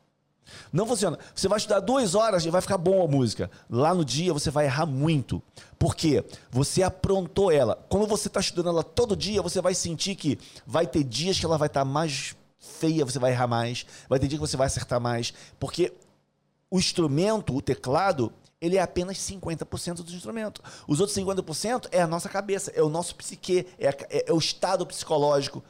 [0.72, 1.18] Não funciona.
[1.34, 3.50] Você vai estudar duas horas e vai ficar bom a música.
[3.70, 5.42] Lá no dia você vai errar muito.
[5.78, 6.24] Por quê?
[6.52, 7.76] Você aprontou ela.
[7.90, 11.46] Quando você está estudando ela todo dia, você vai sentir que vai ter dias que
[11.46, 13.86] ela vai estar mais feia, você vai errar mais.
[14.08, 15.34] Vai ter dia que você vai acertar mais.
[15.60, 15.94] Porque
[16.70, 18.32] o instrumento, o teclado,
[18.62, 20.62] ele é apenas 50% do instrumento.
[20.88, 24.34] Os outros 50% é a nossa cabeça, é o nosso psique, é, a- é- é
[24.34, 25.64] o estado psicológico.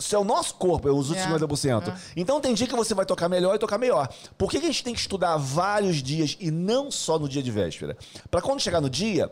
[0.00, 1.94] Isso é o nosso corpo, é os outros É, 50%.
[2.16, 4.08] Então tem dia que você vai tocar melhor e tocar melhor.
[4.36, 7.42] Por que, que a gente tem que estudar vários dias e não só no dia
[7.42, 7.96] de véspera?
[8.30, 9.30] Para quando chegar no dia,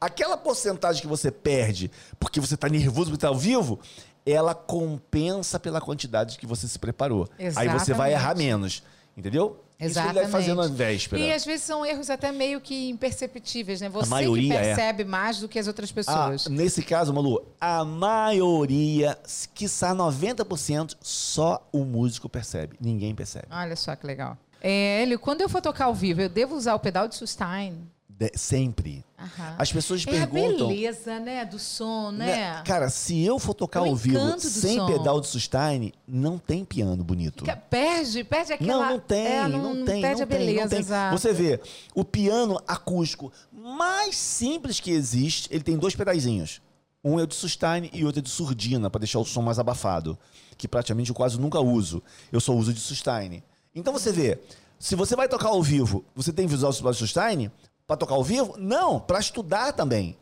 [0.00, 3.80] aquela porcentagem que você perde porque você está nervoso porque está ao vivo,
[4.24, 7.28] ela compensa pela quantidade que você se preparou.
[7.38, 8.12] Aí você vai Exatamente.
[8.12, 8.82] errar menos.
[9.16, 9.62] Entendeu?
[9.78, 11.20] Isso que ele deve fazer na véspera.
[11.20, 13.88] E às vezes são erros até meio que imperceptíveis, né?
[13.88, 14.60] Você que é.
[14.60, 16.46] percebe mais do que as outras Ah, pessoas.
[16.46, 19.18] nesse caso, Malu, a maioria,
[19.54, 22.76] quiçá 90%, só o músico percebe.
[22.80, 23.46] Ninguém percebe.
[23.50, 24.38] Olha só que legal.
[24.60, 27.74] É, Hélio, quando eu for tocar ao vivo, eu devo usar o pedal de sustain?
[28.18, 29.04] De- sempre.
[29.18, 29.56] Aham.
[29.58, 30.66] As pessoas é perguntam.
[30.66, 31.44] a beleza, né?
[31.44, 32.26] Do som, né?
[32.26, 34.86] né, Cara, se eu for tocar É o ao vivo sem som.
[34.86, 37.44] pedal de sustain, não tem piano bonito.
[37.44, 38.84] Fica- Perde, perde aquela...
[38.86, 40.78] Não, não tem, é, não, tem, Perde não a tem, beleza, não tem.
[40.80, 41.18] exato.
[41.18, 41.60] Você vê,
[41.94, 46.60] o piano acústico mais simples que existe, ele tem dois pedazinhos.
[47.04, 49.58] Um é o de sustain e outro é de surdina, para deixar o som mais
[49.58, 50.16] abafado,
[50.56, 52.02] que praticamente eu quase nunca uso.
[52.30, 53.42] Eu só uso de sustain.
[53.74, 54.38] Então você vê,
[54.78, 57.50] se você vai tocar ao vivo, você tem visual de sustain
[57.86, 58.54] para tocar ao vivo?
[58.58, 60.16] Não, para estudar também.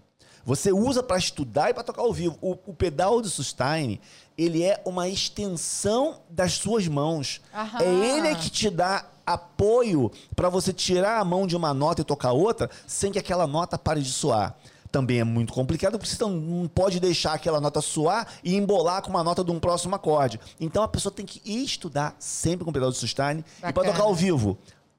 [0.45, 2.37] Você usa para estudar e para tocar ao vivo.
[2.41, 4.01] O, o pedal de sustain,
[4.39, 7.41] ele é uma extensão das suas mãos.
[7.55, 7.79] Aham.
[7.83, 12.05] É ele que te dá apoio para você tirar a mão de uma nota e
[12.05, 14.57] tocar outra sem que aquela nota pare de soar.
[14.91, 19.11] Também é muito complicado porque você não- pode deixar aquela nota soar e embolar com
[19.11, 20.41] uma nota de um próximo acorde.
[20.59, 23.93] Então a pessoa tem que estudar sempre com pedal de sustain e para Bacana.
[23.93, 24.59] tocar ao vivo.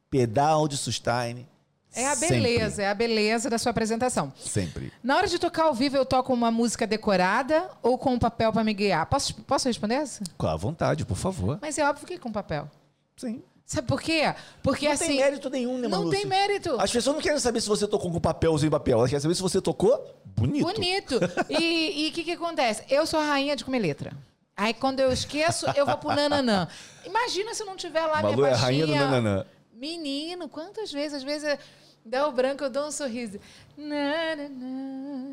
[0.10, 1.46] Pedal de sustain.
[1.94, 4.32] É a sempre, beleza, é a beleza da sua apresentação.
[4.40, 4.94] Sempre.
[5.04, 8.54] Na hora de tocar ao vivo, eu toco uma música decorada ou com um papel
[8.54, 9.06] para me guiar?
[9.08, 10.24] Posso, posso responder essa?
[10.38, 11.60] Com a vontade, por favor.
[11.62, 12.70] Mas é óbvio que com papel.
[13.18, 13.44] Sim.
[13.66, 14.34] Sabe por quê?
[14.62, 15.08] Porque não assim.
[15.08, 16.18] tem mérito nenhum, né, Não Maluce?
[16.18, 16.76] tem mérito.
[16.80, 18.98] As pessoas não querem saber se você tocou com papel ou sem papel.
[18.98, 20.66] Elas querem saber se você tocou bonito.
[20.66, 21.20] Bonito.
[21.50, 22.84] E o que, que acontece?
[22.90, 24.12] Eu sou a rainha de comer letra.
[24.58, 26.68] Aí quando eu esqueço, eu vou pro nananã.
[27.06, 29.46] Imagina se não tiver lá Malu minha é a rainha do nananã.
[29.74, 31.20] Menino, quantas vezes?
[31.20, 31.58] Às vezes
[32.06, 33.40] dá o branco, eu dou um sorriso.
[33.78, 35.24] Nananã,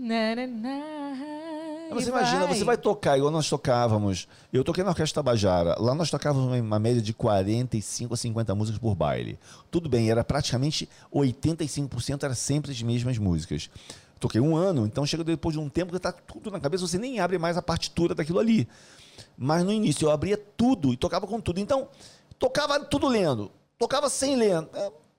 [0.00, 0.80] nananã,
[1.90, 4.28] Você e imagina, você vai tocar igual nós tocávamos.
[4.52, 5.76] Eu toquei na Orquestra Tabajara.
[5.78, 9.38] Lá nós tocávamos uma média de 45 a 50 músicas por baile.
[9.70, 13.70] Tudo bem, era praticamente 85% era sempre as mesmas músicas.
[14.18, 16.96] Toquei um ano, então chega depois de um tempo que tá tudo na cabeça, você
[16.96, 18.66] nem abre mais a partitura daquilo ali.
[19.36, 21.60] Mas no início eu abria tudo e tocava com tudo.
[21.60, 21.88] Então,
[22.38, 24.66] tocava tudo lendo, tocava sem ler.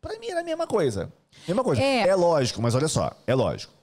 [0.05, 1.11] É, Pra mim era a mesma coisa.
[1.47, 1.81] Mesma coisa.
[1.81, 2.07] É.
[2.07, 3.73] é lógico, mas olha só, é lógico.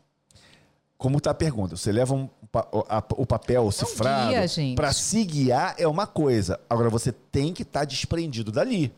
[0.96, 1.76] Como está a pergunta?
[1.76, 4.76] Você leva um pa- o, a- o papel cifrado guia, gente.
[4.76, 6.60] para se guiar é uma coisa.
[6.70, 8.92] Agora você tem que estar desprendido dali.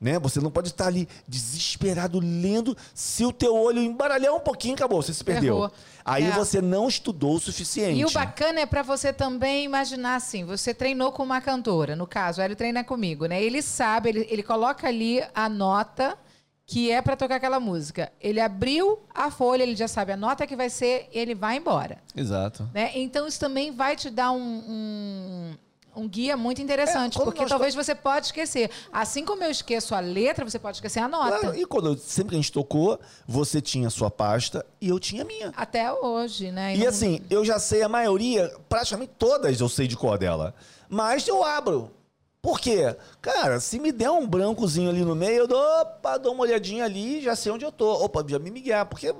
[0.00, 0.18] Né?
[0.18, 2.74] Você não pode estar ali desesperado lendo.
[2.94, 5.56] Se o teu olho embaralhar um pouquinho, acabou, você se perdeu.
[5.56, 5.70] Errou.
[6.02, 6.30] Aí É.
[6.30, 7.98] você não estudou o suficiente.
[8.00, 12.06] E o bacana é pra você também imaginar assim, você treinou com uma cantora, no
[12.06, 13.42] caso, ele treina comigo, né?
[13.42, 16.16] Ele sabe, ele, ele coloca ali a nota
[16.70, 18.12] que é pra tocar aquela música.
[18.20, 21.98] Ele abriu a folha, ele já sabe a nota que vai ser, ele vai embora,
[22.14, 22.70] Exato.
[22.72, 22.92] né?
[22.94, 24.38] Então isso também vai te dar um,
[25.96, 28.70] um, um guia muito interessante, É, porque talvez você pode esquecer.
[28.92, 31.40] Assim como eu esqueço a letra, você pode esquecer a nota.
[31.40, 34.90] Claro, e quando eu- sempre que a gente tocou, você tinha a sua pasta e
[34.90, 35.52] eu tinha a minha.
[35.56, 36.76] Até hoje, né?
[36.76, 40.54] E não- assim, eu já sei a maioria, praticamente todas eu sei de cor dela.
[40.88, 41.90] Mas eu abro.
[42.42, 42.96] Por quê?
[43.20, 46.84] Cara, se me der um brancozinho ali no meio, eu dou, opa, dou uma olhadinha
[46.84, 47.92] ali já sei onde eu tô.
[48.04, 49.14] Opa, já me miguar, porque...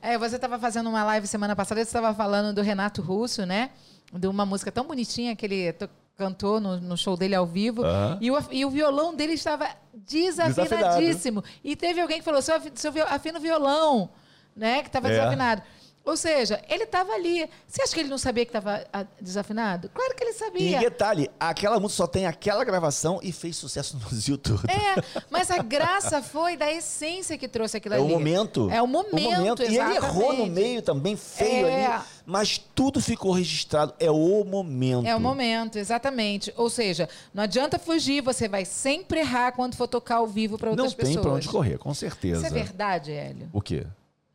[0.00, 3.70] É, você estava fazendo uma live semana passada, você estava falando do Renato Russo, né?
[4.12, 5.74] De uma música tão bonitinha que ele
[6.16, 7.82] cantou no, no, show dele ao vivo.
[7.82, 8.18] Uhum.
[8.20, 11.40] E, o, e, o, violão dele estava desafinadíssimo.
[11.40, 11.60] Desafinado.
[11.64, 14.10] E teve alguém que falou: seu, seu afina o violão,
[14.54, 14.82] né?
[14.82, 15.10] Que estava é.
[15.10, 15.62] desafinado.
[16.04, 17.48] Ou seja, ele estava ali.
[17.66, 19.88] Você acha que ele não sabia que estava ah, desafinado?
[19.88, 20.78] Claro que ele sabia.
[20.78, 24.62] E detalhe, aquela música só tem aquela gravação e fez sucesso no Brasil todo.
[24.68, 28.04] É, mas a graça foi da essência que trouxe aquilo é ali.
[28.04, 28.70] É o momento.
[28.70, 29.62] É o momento, o momento.
[29.62, 31.86] E ele errou no meio também, feio é.
[31.86, 32.04] ali.
[32.26, 33.94] Mas tudo ficou registrado.
[34.00, 35.06] É o momento.
[35.06, 36.52] É o momento, exatamente.
[36.56, 40.70] Ou seja, não adianta fugir, você vai sempre errar quando for tocar ao vivo para
[40.70, 41.14] outras pessoas.
[41.14, 42.46] Não tem para onde correr, com certeza.
[42.46, 43.48] Isso é verdade, Hélio?
[43.52, 43.86] O quê?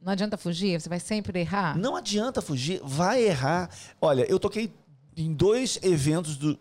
[0.08, 0.80] Não adianta fugir?
[0.80, 1.78] Você vai sempre errar?
[1.78, 3.70] Não adianta fugir, vai errar.
[4.00, 4.72] Olha, eu toquei
[5.18, 6.58] em dois eventos do,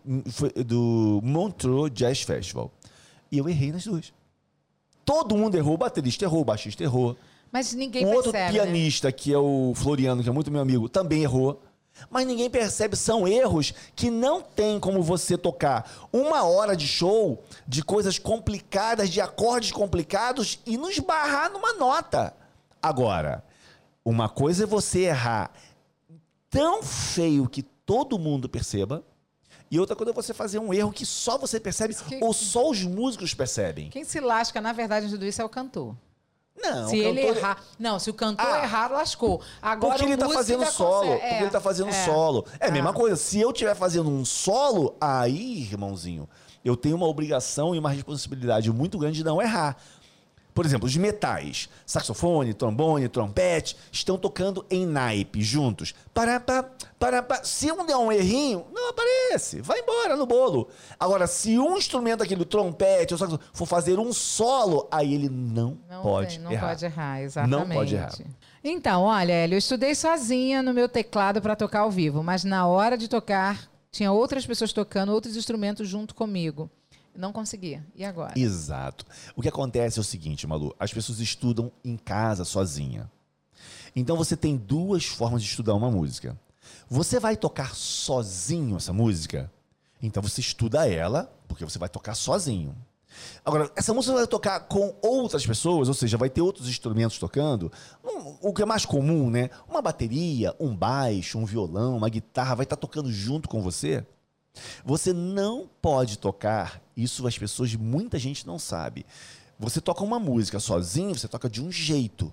[0.67, 2.73] do Montreux Jazz Festival.
[3.31, 4.13] E eu errei nas duas.
[5.05, 7.17] Todo mundo errou, o baterista errou, o baixista errou.
[7.53, 8.17] Mas ninguém um percebe.
[8.17, 8.51] outro né?
[8.51, 9.13] pianista, né?
[9.13, 11.63] que é o Floriano, que é muito meu amigo, também errou.
[12.11, 17.41] Mas ninguém percebe, são erros que não tem como você tocar uma hora de show
[17.65, 22.35] de coisas complicadas, de acordes complicados e nos barrar numa nota.
[22.87, 23.43] Agora,
[24.05, 25.51] uma coisa é você errar
[26.49, 29.03] tão feio que todo mundo perceba.
[29.69, 32.23] E outra coisa é você fazer um erro que só você percebe que...
[32.23, 33.91] ou só os músicos percebem.
[33.91, 35.97] Quem se lasca, na verdade, de tudo isso é o cantor.
[36.57, 37.61] Não, se ele errar.
[37.77, 39.43] Não, se o cantor ah, errar, lascou.
[39.61, 41.07] Agora porque ele está fazendo solo.
[41.07, 41.25] Consegue...
[41.25, 42.47] É, porque ele está fazendo é, solo.
[42.61, 42.95] É a mesma ah.
[42.95, 43.17] coisa.
[43.17, 46.29] Se eu estiver fazendo um solo, aí, irmãozinho,
[46.65, 49.77] eu tenho uma obrigação e uma responsabilidade muito grande de não errar.
[50.57, 55.95] Por exemplo, os metais, saxofone, trombone, trompete, estão tocando em naipe, juntos.
[56.15, 56.65] Parapá,
[56.99, 57.45] parapá.
[57.45, 60.71] Se um der um errinho, não aparece, vai embora no bolo.
[60.99, 65.77] Agora, se um instrumento, aquele trompete ou saxofone, for fazer um solo, aí ele não,
[65.91, 66.63] não pode tem, não errar.
[66.63, 67.69] Não pode errar, exatamente.
[67.69, 68.15] Não pode errar.
[68.65, 72.67] Então, olha, Hélio, eu estudei sozinha no meu teclado para tocar ao vivo, mas na
[72.67, 76.71] hora de tocar, tinha outras pessoas tocando outros instrumentos junto comigo.
[77.17, 77.85] Não conseguia.
[77.95, 78.39] E agora?
[78.39, 79.07] Exato.
[79.35, 83.11] O que acontece é o seguinte, Malu: as pessoas estudam em casa sozinha.
[83.95, 86.39] Então você tem duas formas de estudar uma música.
[86.89, 89.51] Você vai tocar sozinho essa música?
[90.03, 92.77] Então você estuda ela, porque você vai tocar sozinho.
[93.45, 97.73] Agora, essa música vai tocar com outras pessoas, ou seja, vai ter outros instrumentos tocando.
[98.43, 99.51] o que é mais comum, né?
[99.69, 104.07] Uma bateria, um baixo, um violão, uma guitarra vai estar tocando junto com você.
[104.85, 109.07] Você não pode tocar, isso as pessoas, muita gente não sabe.
[109.59, 112.33] Você toca uma música sozinho, você toca de um jeito.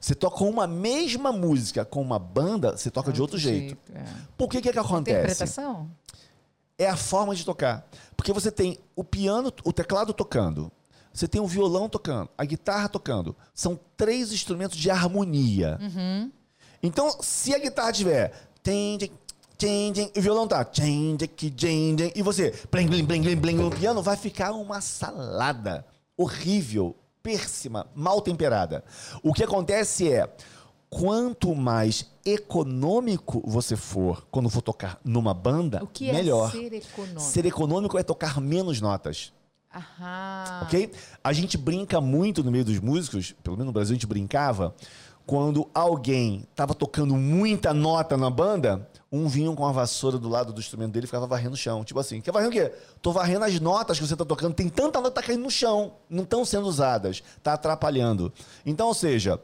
[0.00, 3.78] Você toca uma mesma música com uma banda, você toca de outro jeito.
[3.86, 3.92] jeito.
[3.94, 4.04] É.
[4.36, 5.18] Por que que, é que acontece?
[5.18, 5.90] Interpretação?
[6.76, 7.88] É a forma de tocar.
[8.16, 10.70] Porque você tem o piano, o teclado tocando,
[11.12, 13.36] você tem o violão tocando, a guitarra tocando.
[13.54, 15.78] São três instrumentos de harmonia.
[15.80, 16.30] Uhum.
[16.82, 18.32] Então, se a guitarra tiver
[19.66, 20.66] e o violão tá.
[22.14, 25.84] E você, blim, blim, blim, blim, blim, o piano vai ficar uma salada
[26.16, 28.84] horrível, péssima, mal temperada.
[29.22, 30.28] O que acontece é,
[30.88, 36.50] quanto mais econômico você for quando for tocar numa banda, o que é melhor.
[36.50, 37.20] ser econômico?
[37.20, 39.32] Ser econômico é tocar menos notas.
[39.74, 40.62] Aham.
[40.62, 40.90] Ok?
[41.22, 44.74] A gente brinca muito no meio dos músicos, pelo menos no Brasil a gente brincava,
[45.28, 50.54] quando alguém estava tocando muita nota na banda, um vinha com a vassoura do lado
[50.54, 51.84] do instrumento dele e ficava varrendo o chão.
[51.84, 52.72] Tipo assim, quer varrer o quê?
[53.02, 54.54] Tô varrendo as notas que você está tocando.
[54.54, 55.92] Tem tanta nota que tá caindo no chão.
[56.08, 57.22] Não estão sendo usadas.
[57.42, 58.32] Tá atrapalhando.
[58.64, 59.38] Então, ou seja,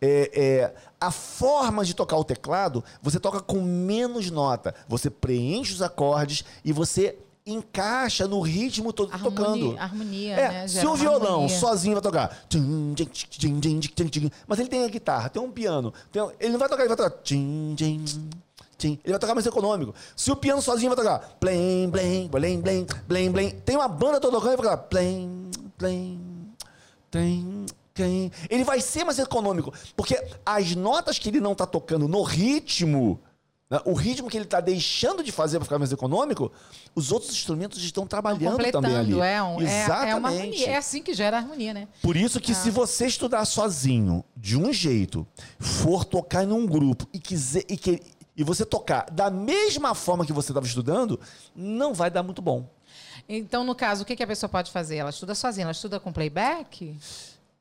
[0.00, 4.74] é, é, a forma de tocar o teclado, você toca com menos nota.
[4.88, 7.18] Você preenche os acordes e você
[7.52, 9.78] encaixa no ritmo todo harmonia, tocando.
[9.78, 10.68] Harmonia, é, né?
[10.68, 11.58] Se o violão harmonia.
[11.58, 12.46] sozinho vai tocar.
[14.46, 15.92] Mas ele tem a guitarra, tem um piano.
[16.12, 17.22] Tem, ele não vai tocar, ele vai tocar.
[18.80, 19.94] Ele vai tocar mais econômico.
[20.14, 21.36] Se o piano sozinho vai tocar.
[21.40, 23.50] Blém, blém, blém, blém, blém, blém.
[23.50, 24.86] Tem uma banda toda tocando e vai tocar.
[24.88, 26.20] Blém, blém,
[27.10, 27.66] blém.
[28.48, 29.72] Ele vai ser mais econômico.
[29.96, 33.20] Porque as notas que ele não está tocando no ritmo
[33.70, 33.80] né?
[33.84, 36.50] O ritmo que ele está deixando de fazer para ficar mais econômico,
[36.94, 39.20] os outros instrumentos estão trabalhando também ali.
[39.20, 40.06] É, um, Exatamente.
[40.06, 40.70] É, é, uma harmonia.
[40.70, 41.88] É assim que gera harmonia, né?
[42.02, 42.54] Por isso que ah.
[42.54, 45.26] se você estudar sozinho, de um jeito,
[45.58, 48.00] for tocar em um grupo e quiser e, que,
[48.36, 51.20] e você tocar da mesma forma que você estava estudando,
[51.54, 52.68] não vai dar muito bom.
[53.28, 54.96] Então, no caso, o que, que a pessoa pode fazer?
[54.96, 56.96] Ela estuda sozinha, ela estuda com playback?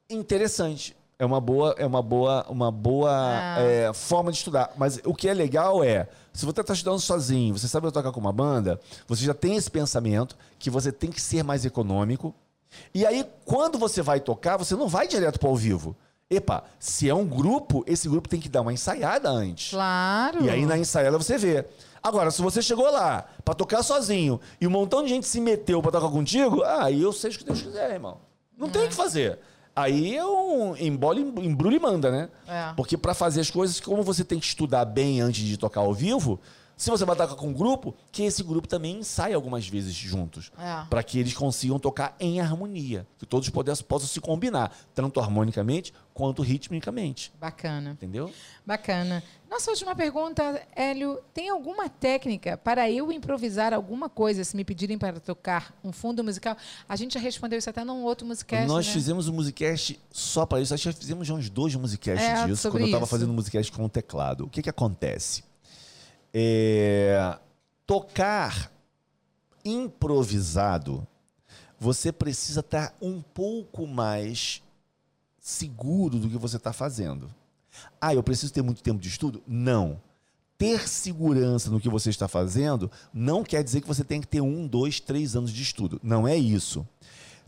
[0.09, 0.95] Interessante.
[1.19, 3.59] É uma boa, é uma boa, uma boa ah.
[3.59, 4.71] é, forma de estudar.
[4.77, 8.19] Mas o que é legal é Se você está estudando sozinho, você sabe tocar com
[8.19, 12.35] uma banda, você já tem esse pensamento que você tem que ser mais econômico.
[12.93, 15.95] E aí, quando você vai tocar, você não vai direto para ao vivo.
[16.29, 19.71] Epa, se é um grupo, esse grupo tem que dar uma ensaiada antes.
[19.71, 20.43] Claro.
[20.43, 21.65] E aí na ensaiada você vê.
[22.03, 25.81] Agora, se você chegou lá para tocar sozinho e um montão de gente se meteu
[25.81, 28.19] para tocar contigo, ah, aí eu sei o que Deus quiser, irmão.
[28.57, 29.39] Não tem o que fazer.
[29.77, 32.29] Aí é um embole, embrulho e manda, né?
[32.47, 32.73] É.
[32.75, 35.93] Porque para fazer as coisas, como você tem que estudar bem antes de tocar ao
[35.93, 36.39] vivo,
[36.77, 40.51] se você tocar com um grupo, que esse grupo também ensaie algumas vezes juntos.
[40.59, 40.85] É.
[40.87, 43.07] Para que eles consigam tocar em harmonia.
[43.17, 47.33] Que todos possam, possam se combinar, tanto harmonicamente quanto ritmicamente.
[47.39, 47.91] Bacana.
[47.91, 48.31] Entendeu?
[48.63, 49.23] Bacana.
[49.49, 51.19] Nossa última pergunta, Hélio.
[51.33, 56.23] Tem alguma técnica para eu improvisar alguma coisa, se me pedirem para tocar um fundo
[56.23, 56.55] musical?
[56.87, 58.93] A gente já respondeu isso até num outro musicast, Nós né?
[58.93, 60.75] fizemos um musicast só para isso.
[60.75, 63.35] Acho que já fizemos já uns dois musicasts É, disso, quando eu estava fazendo um
[63.35, 64.45] musicast com o teclado.
[64.45, 65.46] O que, que acontece?
[66.33, 67.37] É,
[67.85, 68.71] tocar
[69.63, 71.05] improvisado,
[71.79, 74.61] você precisa estar um pouco mais
[75.39, 77.33] seguro do que você está fazendo.
[78.01, 79.41] Ah, eu preciso ter muito tempo de estudo?
[79.47, 80.01] Não.
[80.57, 84.41] Ter segurança no que você está fazendo não quer dizer que você tem que ter
[84.41, 85.99] um, dois, três anos de estudo.
[86.03, 86.87] Não é isso.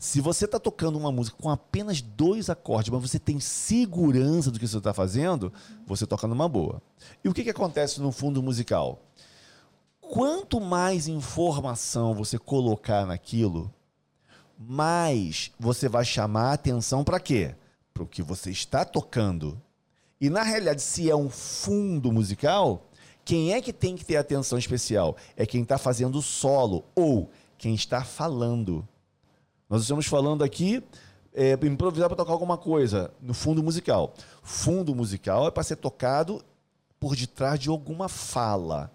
[0.00, 4.58] Se você está tocando uma música com apenas dois acordes, mas você tem segurança do
[4.58, 5.52] que você está fazendo,
[5.86, 6.80] você toca numa boa.
[7.22, 9.02] E o que, que acontece no fundo musical?
[10.00, 13.70] Quanto mais informação você colocar naquilo,
[14.58, 17.54] mais você vai chamar a atenção para quê?
[17.92, 19.60] Para o que você está tocando.
[20.18, 22.88] E na realidade, se é um fundo musical,
[23.22, 25.14] quem é que tem que ter atenção especial?
[25.36, 28.88] É quem está fazendo solo ou quem está falando.
[29.70, 30.82] Nós estamos falando aqui
[31.32, 34.12] é, improvisar para tocar alguma coisa no fundo musical.
[34.42, 36.42] Fundo musical é para ser tocado
[36.98, 38.90] por detrás de alguma fala.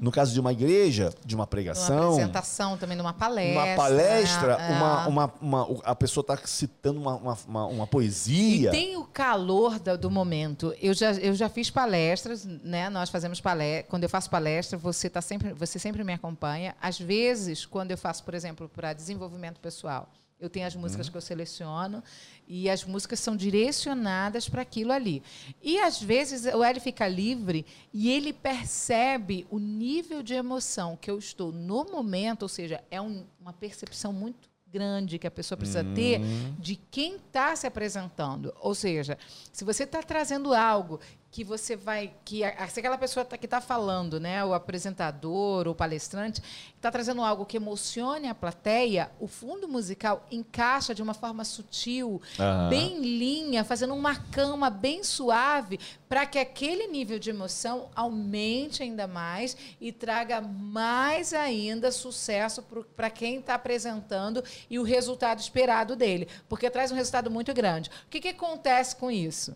[0.00, 3.64] No caso de uma igreja, de uma Uma pregação, apresentação também, numa palestra.
[3.64, 4.72] uma palestra, é.
[4.72, 8.68] uma, uma, uma- a pessoa está citando uma, uma, uma, uma poesia.
[8.68, 10.74] E tem o calor da- do momento.
[10.80, 12.90] Eu já, eu já fiz palestras, né?
[12.90, 13.88] Nós fazemos palestra.
[13.88, 16.74] Quando eu faço palestra, você tá sempre, você sempre me acompanha.
[16.80, 20.08] Às vezes, quando eu faço, por exemplo, para desenvolvimento pessoal,
[20.38, 20.82] eu tenho as Uhum.
[20.82, 22.02] músicas que eu seleciono
[22.46, 25.22] e as músicas são direcionadas para aquilo ali.
[25.62, 31.10] E às vezes o Hélio fica livre e ele percebe o nível de emoção que
[31.10, 35.56] eu estou no momento, ou seja, é um- uma percepção muito grande que a pessoa
[35.56, 36.20] precisa ter
[36.58, 38.52] de quem está se apresentando.
[38.60, 39.16] Ou seja,
[39.50, 41.00] se você está trazendo algo
[41.36, 42.14] que você vai.
[42.24, 46.40] que Se aquela pessoa tá- que está falando, né, o apresentador, o palestrante,
[46.74, 52.22] está trazendo algo que emocione a plateia, o fundo musical encaixa de uma forma sutil,
[52.40, 52.70] Aham.
[52.70, 55.78] bem linha, fazendo uma cama bem suave,
[56.08, 62.64] para que aquele nível de emoção aumente ainda mais e traga mais ainda sucesso
[62.96, 66.28] para quem está apresentando e o resultado esperado dele.
[66.48, 67.90] Porque traz um resultado muito grande.
[68.06, 69.54] O que, que acontece com isso?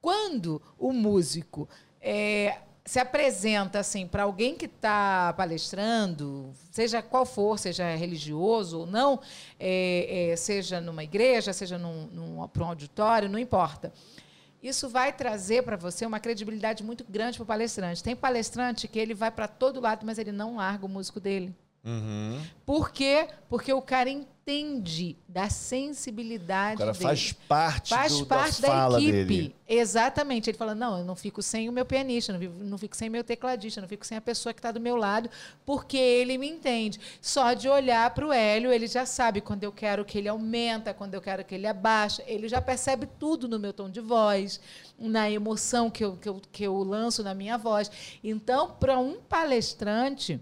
[0.00, 1.68] Quando o músico
[2.00, 8.86] é, se apresenta assim para alguém que está palestrando, seja qual for, seja religioso ou
[8.86, 9.20] não,
[9.58, 13.92] é, é, seja numa igreja, seja num, num, um auditório, não importa.
[14.62, 18.02] Isso vai trazer para você uma credibilidade muito grande para o palestrante.
[18.02, 21.54] Tem palestrante que ele vai para todo lado, mas ele não larga o músico dele.
[21.82, 22.38] Uhum.
[22.66, 23.26] Por quê?
[23.48, 28.88] Porque o cara entende da sensibilidade O cara dele faz parte, faz do- parte da
[28.90, 29.12] da, equipe.
[29.12, 29.56] dele.
[29.66, 30.50] Exatamente.
[30.50, 33.08] Ele fala: não, eu não fico sem o meu pianista, não fico, não fico sem
[33.08, 35.30] meu tecladista, não fico sem a pessoa que está do meu lado,
[35.64, 37.00] porque ele me entende.
[37.20, 40.92] Só de olhar para o Hélio, ele já sabe quando eu quero que ele aumenta,
[40.92, 42.22] quando eu quero que ele abaixa.
[42.26, 44.60] Ele já percebe tudo no meu tom de voz,
[44.98, 47.90] na emoção que eu, que eu, que eu lanço na minha voz.
[48.22, 50.38] Então, para um palestrante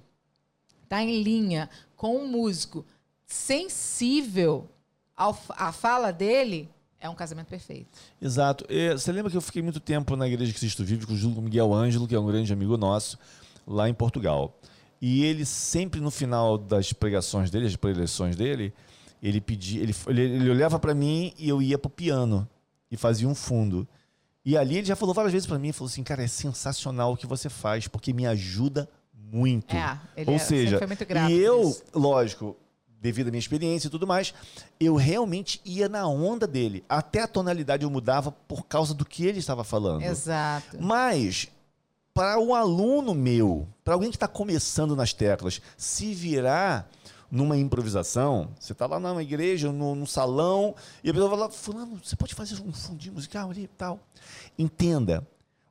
[0.89, 2.85] está em linha com um músico
[3.27, 4.67] sensível
[5.15, 6.69] ao, à fala dele,
[6.99, 7.99] é um casamento perfeito.
[8.21, 8.65] Exato.
[8.71, 11.45] E você lembra que eu fiquei muito tempo na Igreja Cristo Vive junto com o
[11.45, 13.19] Miguel Ângelo, que é um grande amigo nosso,
[13.67, 14.59] lá em Portugal.
[15.01, 18.73] E ele sempre no final das pregações dele, as preleções dele,
[19.23, 22.49] ele pedia, ele, ele, ele olhava para mim e eu ia pro piano
[22.91, 23.87] e fazia um fundo.
[24.45, 27.17] E ali ele já falou várias vezes para mim, falou assim, cara, é sensacional o
[27.17, 28.89] que você faz, porque me ajuda
[29.33, 29.75] muito.
[29.75, 31.85] É, ele Ou é- seja, muito e eu, isso.
[31.95, 32.57] lógico,
[33.01, 34.35] devido à minha experiência e tudo mais,
[34.81, 36.85] eu realmente ia na onda dele.
[36.89, 40.03] Até a tonalidade eu mudava por causa do que ele estava falando.
[40.03, 40.77] Exato.
[40.81, 41.49] Mas,
[42.13, 46.89] para um aluno meu, para alguém que está começando nas teclas, se virar
[47.31, 50.75] numa improvisação, você está lá numa igreja, no, num salão,
[51.05, 54.01] e a pessoa fala, fulano, você pode fazer um fundinho musical ali e tal.
[54.59, 55.27] Entenda,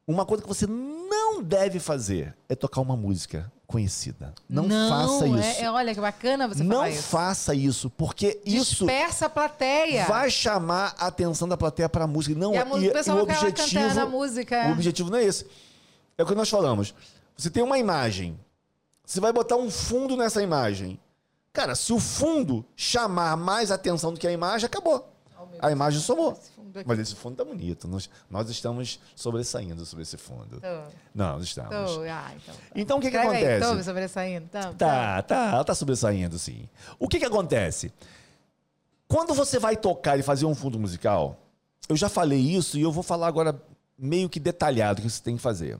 [0.07, 0.97] uma coisa que você não
[1.37, 4.33] não deve fazer é tocar uma música conhecida.
[4.49, 5.61] Não, faça é- isso.
[5.63, 7.03] É, olha que bacana você não isso.
[7.03, 10.05] faça isso, porque isso Dispersa a plateia.
[10.05, 12.37] vai chamar a atenção da plateia para a música.
[12.37, 14.67] Não, E a é- música, o objetivo, música.
[14.67, 15.45] o objetivo não é esse.
[16.17, 16.93] É o que nós falamos.
[17.37, 18.39] Você tem uma imagem.
[19.05, 20.99] Você vai botar um fundo nessa imagem.
[21.53, 25.07] Cara, se o fundo chamar mais atenção do que a imagem, acabou.
[25.61, 26.39] A imagem somou.
[26.85, 27.87] Mas esse fundo tá bonito.
[27.87, 30.61] Nós, nós estamos sobressaindo sobre esse fundo.
[30.61, 31.73] Tô, Não, estamos.
[32.09, 32.53] Ah, então.
[32.55, 32.61] tá.
[32.75, 33.65] Então o que, que acontece?
[33.65, 34.47] tô sobressaindo.
[34.47, 36.69] Tá, Tá, tá, ela tá sobressaindo, sim.
[36.99, 37.91] O que que acontece?
[39.07, 41.37] Quando você vai tocar e fazer um fundo musical,
[41.87, 43.59] eu já falei isso e eu vou falar agora
[43.97, 45.79] meio que detalhado o que você tem que fazer.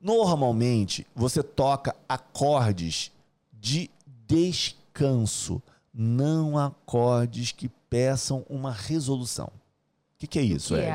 [0.00, 3.12] Normalmente, você toca acordes
[3.52, 3.90] de
[4.26, 9.46] descanso, não acordes que peçam uma resolução.
[9.46, 10.86] O que, que é isso, que é?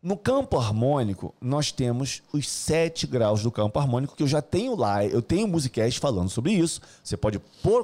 [0.00, 4.76] No campo harmônico, nós temos os sete graus do campo harmônico, que eu já tenho
[4.76, 6.80] lá, eu tenho musicast falando sobre isso.
[7.02, 7.40] Você pode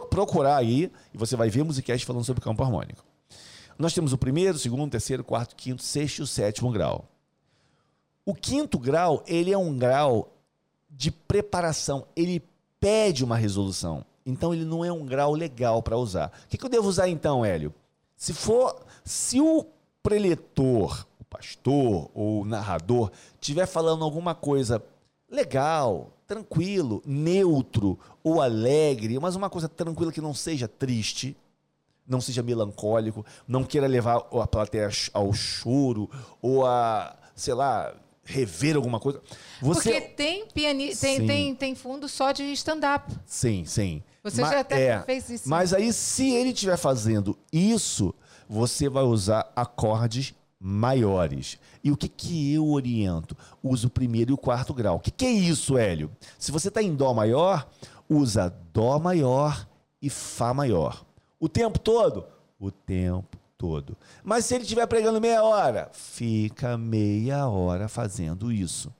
[0.09, 3.05] procurar aí e você vai ver musicast falando sobre campo harmônico.
[3.77, 7.09] Nós temos o primeiro, segundo, terceiro, quarto, quinto, sexto e o sétimo grau.
[8.25, 10.33] O quinto grau, ele é um grau
[10.89, 12.43] de preparação, ele
[12.79, 14.07] pede uma resolução.
[14.25, 16.33] Então ele não é um grau legal para usar.
[16.45, 17.75] O que, que eu devo usar então, Hélio?
[18.16, 19.66] Se for, se o
[20.03, 23.11] preletor, o pastor ou o narrador
[23.41, 24.83] estiver falando alguma coisa
[25.31, 31.37] legal, tranquilo, neutro ou alegre, mas uma coisa tranquila que não seja triste,
[32.07, 36.09] não seja melancólico, não queira levar a plateia ao choro
[36.41, 37.95] ou a, sei lá,
[38.25, 39.20] rever alguma coisa.
[39.61, 40.97] Você Porque tem, piani...
[40.97, 43.12] tem, tem, tem fundo só de stand-up.
[43.27, 44.03] Sim, sim.
[44.25, 45.49] Você Ma- já até é, fez isso.
[45.49, 48.14] Mas aí, se ele estiver fazendo isso,
[48.49, 51.59] você vai usar acordes maiores.
[51.83, 53.37] E o que, que eu oriento?
[53.62, 54.97] Usa o primeiro e o quarto grau.
[54.97, 56.11] O que, que é isso, Hélio?
[56.39, 57.68] Se você está em Dó maior,
[58.09, 59.68] usa Dó maior
[60.01, 61.05] e Fá maior.
[61.39, 62.25] O tempo todo?
[62.59, 63.95] O tempo todo.
[64.22, 68.91] Mas se ele estiver pregando meia hora, fica meia hora fazendo isso.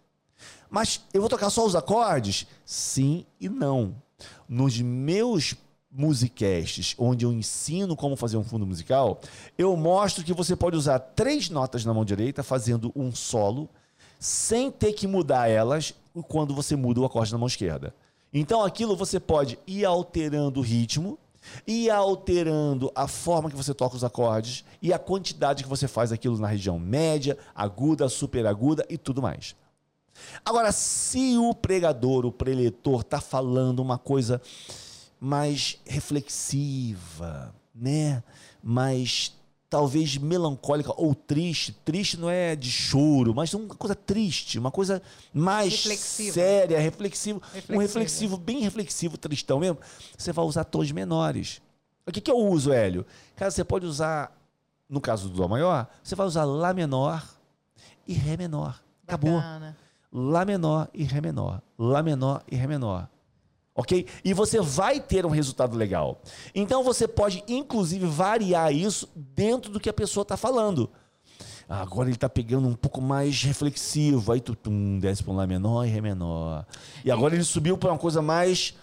[0.69, 2.47] Mas eu vou tocar só os acordes?
[2.65, 3.95] Sim e não.
[4.49, 5.55] Nos meus
[5.91, 9.21] musicasts, onde eu ensino como fazer um fundo musical,
[9.57, 13.69] eu mostro que você pode usar três notas na mão direita fazendo um solo,
[14.19, 15.95] sem ter que mudar elas
[16.29, 17.95] quando você muda o acorde na mão esquerda.
[18.33, 21.17] Então aquilo você pode ir alterando o ritmo,
[21.67, 26.11] ir alterando a forma que você toca os acordes e a quantidade que você faz
[26.11, 29.55] aquilo na região média, aguda, super aguda e tudo mais.
[30.45, 34.41] Agora, se o pregador, o preletor, está falando uma coisa
[35.21, 38.23] mais reflexiva, né?
[38.63, 39.33] Mais
[39.69, 41.73] talvez melancólica ou triste.
[41.85, 45.03] Triste não é de choro, mas uma coisa triste, uma coisa
[45.33, 46.35] mais Reflexiva.
[46.35, 47.83] séria, reflexivo, um Reflexiva.
[47.83, 49.79] reflexivo, bem reflexivo, tristão mesmo.
[50.17, 51.61] Você vai usar tons menores.
[52.07, 53.05] O que, que eu uso, Hélio?
[53.35, 54.37] Cara, você pode usar,
[54.89, 57.27] no caso do Dó maior, você vai usar Lá menor
[58.07, 58.81] e Ré menor.
[59.07, 59.37] Acabou.
[59.37, 59.77] Bacana.
[60.17, 61.61] Lá menor e Ré menor.
[61.77, 63.09] Lá menor e Ré menor.
[63.75, 64.07] Ok?
[64.25, 66.23] E você vai ter um resultado legal.
[66.55, 70.89] Então você pode, inclusive, variar isso dentro do que a pessoa está falando.
[71.69, 74.31] Ah, agora ele está pegando um pouco mais reflexivo.
[74.31, 76.65] Aí tu tum, desce para um Lá menor e Ré menor.
[77.05, 78.75] E agora ele subiu para uma coisa mais.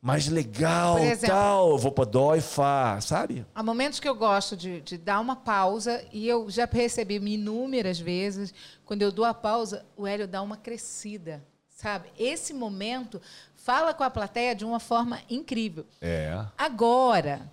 [0.00, 1.70] Mais legal, exemplo- tal.
[1.70, 3.44] Eu vou para Dó e Fá, sabe?
[3.54, 7.98] Há momentos que eu gosto de, de dar uma pausa e eu já percebi inúmeras
[7.98, 12.10] vezes, quando eu dou a pausa, o Hélio dá uma crescida, sabe?
[12.16, 13.20] Esse momento
[13.56, 15.84] fala com a plateia de uma forma incrível.
[16.00, 16.44] É.
[16.56, 17.50] Agora,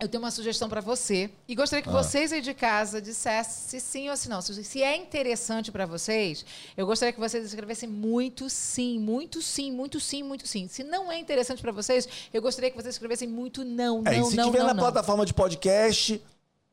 [0.00, 1.92] eu tenho uma sugestão para você e gostaria que Ah.
[1.92, 4.40] vocês aí de casa dissessem se sim ou se não.
[4.40, 6.44] Se, é interessante para vocês,
[6.76, 10.66] eu gostaria que vocês escrevessem muito sim, muito sim, muito sim, muito sim.
[10.68, 14.20] Se não é interessante para vocês, eu gostaria que vocês escrevessem muito não, É, e
[14.20, 14.82] não, se não, tiver não, na não.
[14.82, 16.22] plataforma de podcast,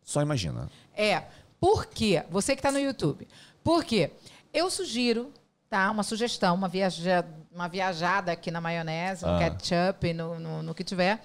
[0.04, 0.70] só imagina.
[0.96, 1.24] É,
[1.60, 2.24] por quê?
[2.30, 3.28] Você que está no YouTube.
[3.64, 4.12] Por quê?
[4.54, 5.34] Eu sugiro,
[5.70, 5.92] tá?
[5.92, 9.40] Uma sugestão, uma, viaja, uma viajada aqui na maionese, no Ah.
[9.40, 11.22] ketchup, no, no, no que tiver.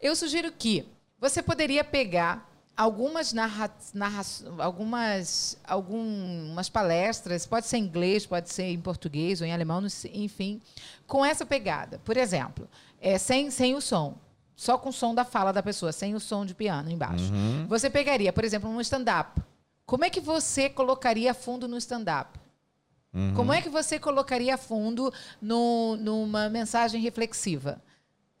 [0.00, 0.86] Eu sugiro que
[1.20, 4.22] você poderia pegar algumas narra, narra,
[4.58, 10.60] algumas algumas palestras, pode ser em inglês, pode ser em português ou em alemão, enfim,
[11.06, 12.00] com essa pegada.
[12.04, 12.68] Por exemplo,
[13.00, 14.18] é, sem, sem o som.
[14.54, 17.30] Só com o som da fala da pessoa, sem o som de piano embaixo.
[17.68, 19.40] Você pegaria, por exemplo, um stand-up.
[19.84, 22.38] Como é que você colocaria fundo no stand-up?
[23.34, 27.80] Como é que você colocaria fundo no- numa mensagem reflexiva?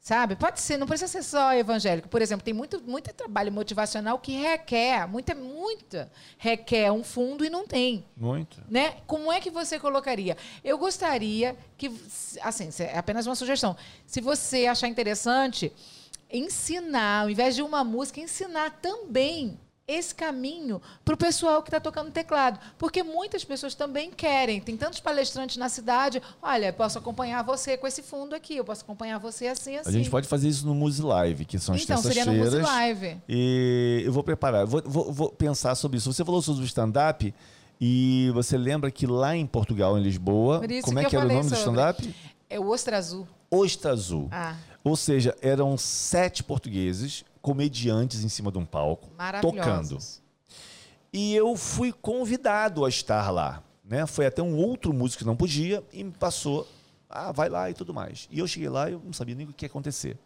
[0.06, 0.36] Sabe?
[0.36, 2.08] Pode ser, não precisa ser só evangélico.
[2.08, 7.50] Por exemplo, tem muito, muito trabalho motivacional que requer, muita, muita, requer um fundo e
[7.50, 8.04] não tem.
[8.16, 8.62] Muito.
[8.70, 8.98] Né?
[9.04, 10.36] Como é que você colocaria?
[10.62, 11.90] Eu gostaria que,
[12.40, 13.76] assim, é apenas uma sugestão.
[14.06, 15.72] Se você achar interessante,
[16.30, 19.58] ensinar, ao invés de uma música, ensinar também
[19.88, 22.58] esse caminho para o pessoal que está tocando teclado.
[22.76, 24.60] Porque muitas pessoas também querem.
[24.60, 26.20] Tem tantos palestrantes na cidade.
[26.42, 29.88] Olha, posso acompanhar você com esse fundo aqui, eu posso acompanhar você assim, assim.
[29.88, 32.34] A gente pode fazer isso no Muse Live, que são as então, terças-feiras.
[32.34, 33.20] seria no Muse Live.
[33.28, 36.12] E eu vou preparar, vou, vou, vou pensar sobre isso.
[36.12, 37.32] Você falou sobre o stand-up
[37.80, 41.28] e você lembra que lá em Portugal, em Lisboa, como é que, que era o
[41.28, 41.56] nome sobre.
[41.56, 42.14] do stand-up?
[42.50, 43.26] É o Ostra Azul.
[43.50, 44.28] Ostra Azul.
[44.32, 44.56] Ah.
[44.82, 49.08] Ou seja, eram sete portugueses comediantes em cima de um palco,
[49.40, 49.98] tocando.
[51.12, 53.62] E eu fui convidado a estar lá.
[53.84, 54.04] Né?
[54.04, 56.66] Foi até um outro músico que não podia e me passou,
[57.08, 58.26] ah, vai lá e tudo mais.
[58.32, 60.18] E eu cheguei lá e eu não sabia nem o que ia acontecer.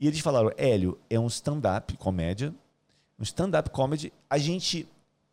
[0.00, 2.52] E eles falaram, Hélio, é um stand-up comédia,
[3.16, 4.88] um stand-up comedy, a gente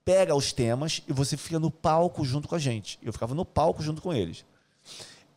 [0.05, 2.99] pega os temas e você fica no palco junto com a gente.
[3.01, 4.45] Eu ficava no palco junto com eles.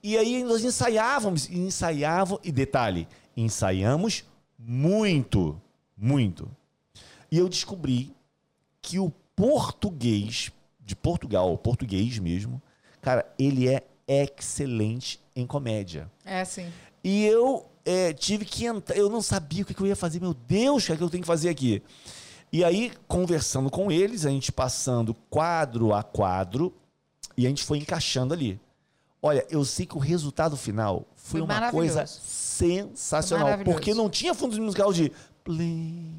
[0.02, 4.26] E aí nós ensaiávamos, ensaiavam, e detalhe, ensaiamos
[4.64, 5.60] muito,
[5.96, 6.48] muito.
[7.30, 8.14] E eu descobri
[8.80, 10.50] que o português,
[10.80, 12.60] de Portugal, o português mesmo,
[13.00, 16.10] cara, ele é excelente em comédia.
[16.24, 16.70] É, sim.
[17.02, 20.34] E eu é, tive que entrar, eu não sabia o que eu ia fazer, meu
[20.34, 21.82] Deus, o que, é que eu tenho que fazer aqui?
[22.52, 26.72] E aí, conversando com eles, a gente passando quadro a quadro,
[27.36, 28.60] e a gente foi encaixando ali.
[29.22, 32.04] Olha, eu sei que o resultado final foi, foi uma coisa
[32.52, 33.58] sensacional.
[33.64, 36.14] Porque não tinha fundo musical de plim.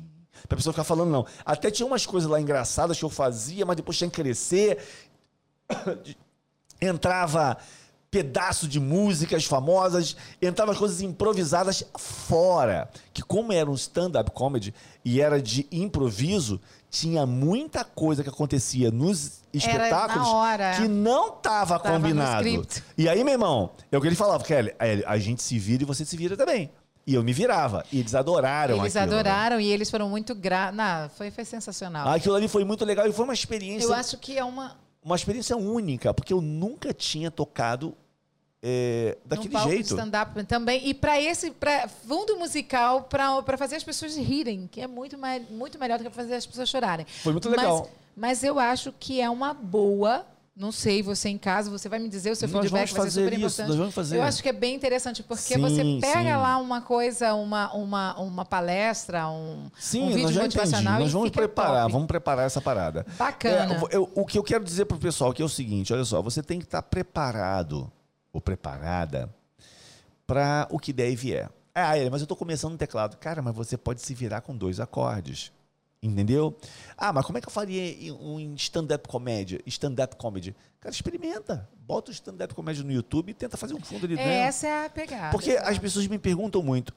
[0.47, 1.25] Pra pessoa ficar falando, não.
[1.45, 4.79] Até tinha umas coisas lá engraçadas que eu fazia, mas depois tinha que crescer.
[6.81, 7.57] Entrava
[8.11, 12.87] pedaço de músicas famosas, entrava coisas improvisadas fora.
[13.11, 14.71] Que como era um stand-up comedy
[15.03, 16.61] e era de improviso,
[16.93, 20.27] tinha muita coisa que acontecia nos espetáculos
[20.77, 22.47] que não estava combinado.
[22.95, 24.71] E aí, meu irmão, é o que ele falava, Kelly,
[25.07, 26.69] a gente se vira e você se vira também.
[27.05, 27.83] E eu me virava.
[27.91, 29.19] E eles adoraram Eles aquilo, né?
[29.19, 29.63] adoraram né?
[29.63, 30.77] e eles foram muito gratos.
[31.17, 32.07] Foi, foi sensacional.
[32.07, 33.87] Aquilo ali foi muito legal e foi uma experiência.
[33.87, 34.77] Eu acho que é uma.
[35.03, 37.97] Uma experiência única, porque eu nunca tinha tocado
[38.65, 39.87] é, daquele palco jeito.
[39.87, 40.87] stand-up também.
[40.87, 45.47] E para esse pra fundo musical, para fazer as pessoas rirem, que é muito, mais,
[45.49, 47.05] muito melhor do que fazer as pessoas chorarem.
[47.21, 47.89] Foi muito legal.
[48.15, 51.97] Mas, mas eu acho que é uma boa não sei, você em casa, você vai
[51.97, 53.67] me dizer o seu nós feedback, vai ser super isso, importante.
[53.69, 54.17] Nós vamos fazer.
[54.17, 56.35] Eu acho que é bem interessante, porque sim, você pega sim.
[56.35, 60.99] lá uma coisa, uma, uma, uma palestra, um, sim, um vídeo nós motivacional.
[60.99, 61.93] Nós vamos preparar, top.
[61.93, 63.03] vamos preparar essa parada.
[63.17, 63.81] Bacana.
[63.89, 66.05] É, eu, o que eu quero dizer para o pessoal que é o seguinte: olha
[66.05, 67.91] só, você tem que estar preparado
[68.33, 69.33] ou preparada
[70.27, 71.49] para o que der e vier.
[71.73, 73.15] Ah, mas eu estou começando no teclado.
[73.17, 75.51] Cara, mas você pode se virar com dois acordes.
[76.01, 76.57] Entendeu?
[76.97, 79.61] Ah, mas como é que eu faria um stand-up comédia?
[79.65, 80.53] Stand-up comedy?
[80.81, 81.69] Cara, experimenta.
[81.77, 84.29] Bota o stand-up comédia no YouTube e tenta fazer um fundo ali dentro.
[84.29, 85.31] Essa é a pegada.
[85.31, 85.77] Porque exatamente.
[85.77, 86.93] as pessoas me perguntam muito,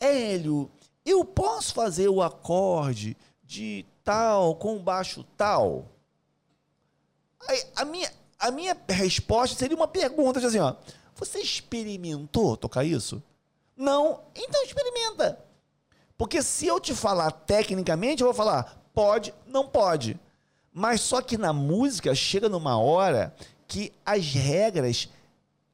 [0.00, 0.68] Hélio,
[1.06, 5.86] eu posso fazer o acorde de tal com baixo tal?
[7.76, 10.74] A minha, a minha resposta seria uma pergunta assim, ó.
[11.16, 13.22] Você experimentou tocar isso?
[13.76, 14.20] Não?
[14.34, 15.38] Então experimenta.
[16.16, 20.18] Porque se eu te falar tecnicamente, eu vou falar pode, não pode.
[20.72, 23.34] Mas só que na música chega numa hora
[23.66, 25.08] que as regras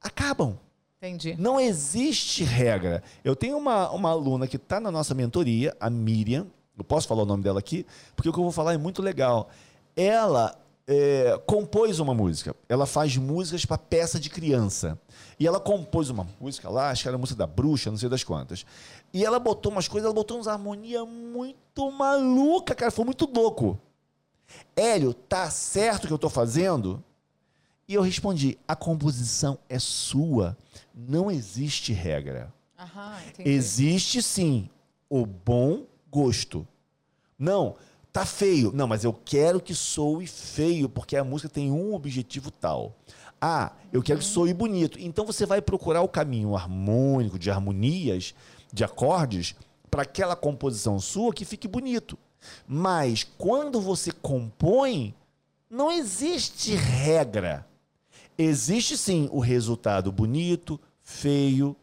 [0.00, 0.58] acabam.
[0.98, 1.34] Entendi.
[1.38, 3.02] Não existe regra.
[3.22, 6.46] Eu tenho uma, uma aluna que está na nossa mentoria, a Miriam.
[6.76, 7.86] Eu posso falar o nome dela aqui,
[8.16, 9.48] porque o que eu vou falar é muito legal.
[9.96, 12.54] Ela é, compôs uma música.
[12.68, 14.98] Ela faz músicas para peça de criança.
[15.38, 18.08] E ela compôs uma música lá, acho que era a música da bruxa, não sei
[18.08, 18.64] das quantas.
[19.12, 23.78] E ela botou umas coisas, ela botou uns harmonia muito maluca, cara, foi muito louco.
[24.76, 27.02] Hélio, tá certo o que eu tô fazendo?
[27.88, 30.56] E eu respondi: a composição é sua,
[30.94, 32.52] não existe regra.
[32.78, 34.68] Aham, existe sim
[35.08, 36.66] o bom gosto.
[37.38, 37.76] Não,
[38.14, 38.70] Tá feio.
[38.72, 42.94] Não, mas eu quero que soe feio, porque a música tem um objetivo tal.
[43.40, 45.00] Ah, eu quero que soe bonito.
[45.00, 48.32] Então você vai procurar o caminho harmônico, de harmonias,
[48.72, 49.56] de acordes,
[49.90, 52.16] para aquela composição sua que fique bonito.
[52.68, 55.12] Mas quando você compõe,
[55.68, 57.66] não existe regra.
[58.38, 61.74] Existe sim o resultado bonito, feio,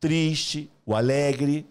[0.00, 1.64] triste, o alegre,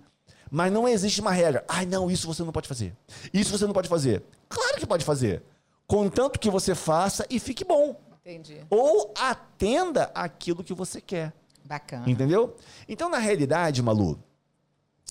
[0.50, 1.64] mas não existe uma regra.
[1.68, 2.96] Ai, não, isso você não pode fazer.
[3.34, 4.24] Isso você não pode fazer.
[4.48, 5.44] Claro que pode fazer.
[5.88, 8.00] Contanto que você faça e fique bom.
[8.22, 8.62] Entendi.
[8.70, 11.34] Ou atenda aquilo que você quer.
[11.66, 12.10] Bacana.
[12.10, 12.56] Entendeu?
[12.88, 14.20] Então, na realidade, Malu,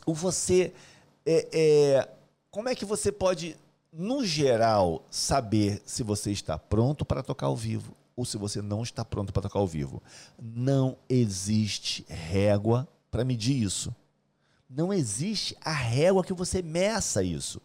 [0.07, 0.73] o você.
[1.25, 2.09] É, é,
[2.51, 3.57] como é que você pode,
[3.93, 8.83] no geral, saber se você está pronto para tocar ao vivo ou se você não
[8.83, 10.03] está pronto para tocar ao vivo?
[10.41, 13.95] Não existe régua para medir isso.
[14.69, 17.61] Não existe a régua que você meça isso.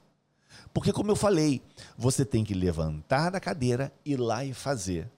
[0.73, 1.61] Porque, como eu falei,
[1.97, 5.11] você tem que levantar da cadeira, ir lá e fazer.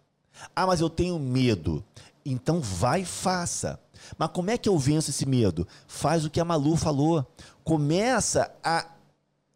[0.55, 1.83] Ah, mas eu tenho medo.
[2.25, 3.79] Então vai e faça.
[4.17, 5.67] Mas como é que eu venço esse medo?
[5.87, 7.25] Faz o que a Malu falou.
[7.63, 8.87] Começa a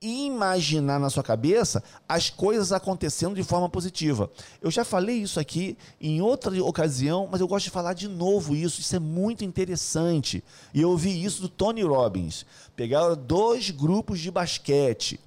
[0.01, 4.31] imaginar na sua cabeça as coisas acontecendo de forma positiva.
[4.61, 8.55] Eu já falei isso aqui em outra ocasião, mas eu gosto de falar de novo
[8.55, 8.81] isso.
[8.81, 10.43] Isso é muito interessante.
[10.73, 12.45] E eu ouvi isso do Tony Robbins.
[12.75, 15.19] Pegaram dois grupos de basquete.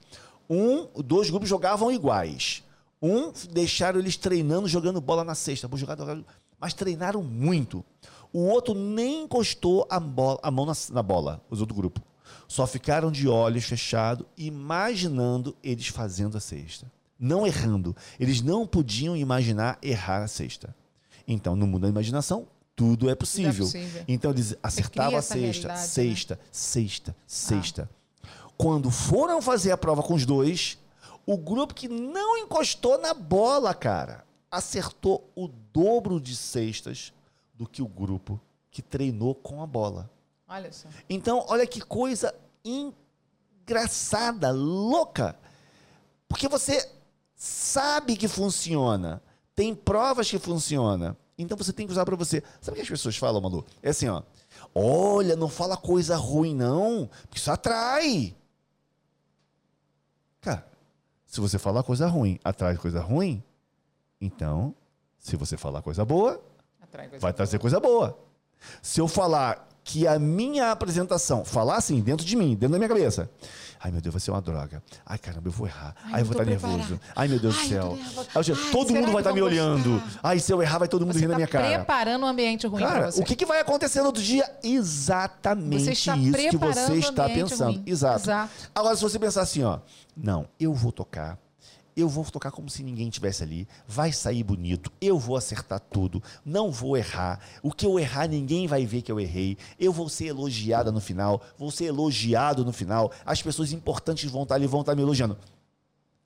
[0.48, 2.62] Um, dois grupos jogavam iguais.
[3.00, 5.68] Um deixaram eles treinando, jogando bola na cesta,
[6.60, 7.84] mas treinaram muito.
[8.32, 12.00] O outro nem encostou a, bola, a mão na, na bola, os outro grupo.
[12.48, 16.90] Só ficaram de olhos fechados, imaginando eles fazendo a cesta.
[17.18, 17.96] Não errando.
[18.18, 20.74] Eles não podiam imaginar errar a cesta.
[21.26, 23.66] Então, no mundo da imaginação, tudo é possível.
[23.66, 24.04] Tudo é possível.
[24.08, 26.40] Então, eles acertavam a cesta, cesta, né?
[26.50, 27.90] cesta, cesta.
[28.22, 28.28] Ah.
[28.56, 30.78] Quando foram fazer a prova com os dois,
[31.24, 37.12] o grupo que não encostou na bola, cara, acertou o dobro de cestas
[37.54, 40.10] do que o grupo que treinou com a bola.
[40.52, 40.86] Olha só.
[41.08, 45.34] Então, olha que coisa engraçada, louca.
[46.28, 46.90] Porque você
[47.34, 49.22] sabe que funciona.
[49.54, 51.16] Tem provas que funciona.
[51.38, 52.42] Então você tem que usar para você.
[52.60, 53.64] Sabe o que as pessoas falam, Malu?
[53.82, 54.22] É assim, ó.
[54.74, 58.36] Olha, não fala coisa ruim, não, porque isso atrai.
[60.42, 60.66] Cara,
[61.26, 63.42] se você falar coisa ruim, atrai coisa ruim,
[64.20, 64.74] então,
[65.18, 66.42] se você falar coisa boa,
[66.90, 68.18] coisa vai trazer coisa boa.
[68.82, 72.88] Se eu falar que a minha apresentação, falar assim, dentro de mim, dentro da minha
[72.88, 73.28] cabeça,
[73.84, 74.80] Ai, meu Deus, vai ser uma droga.
[75.04, 75.96] Ai, caramba, eu vou errar.
[76.04, 77.00] Ai, Ai eu vou estar nervoso.
[77.16, 77.98] Ai, meu Deus Ai, do céu.
[78.32, 80.00] Ai, todo mundo vai estar me olhando.
[80.22, 81.78] Ai, se eu errar, vai todo mundo rir na tá minha cara.
[81.78, 84.48] preparando um ambiente ruim cara, o que, que vai acontecer no outro dia?
[84.62, 86.12] Exatamente isso
[86.50, 87.72] que você está pensando.
[87.72, 87.82] Ruim.
[87.84, 88.22] Exato.
[88.22, 88.50] Exato.
[88.72, 89.80] Agora, se você pensar assim, ó,
[90.16, 91.36] não, eu vou tocar
[91.96, 96.22] eu vou tocar como se ninguém tivesse ali, vai sair bonito, eu vou acertar tudo,
[96.44, 97.40] não vou errar.
[97.62, 99.56] O que eu errar, ninguém vai ver que eu errei.
[99.78, 103.12] Eu vou ser elogiada no final, vou ser elogiado no final.
[103.24, 105.38] As pessoas importantes vão estar ali, vão estar me elogiando.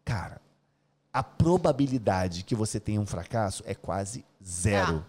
[0.05, 0.41] Cara,
[1.12, 5.05] a probabilidade que você tenha um fracasso é quase zero.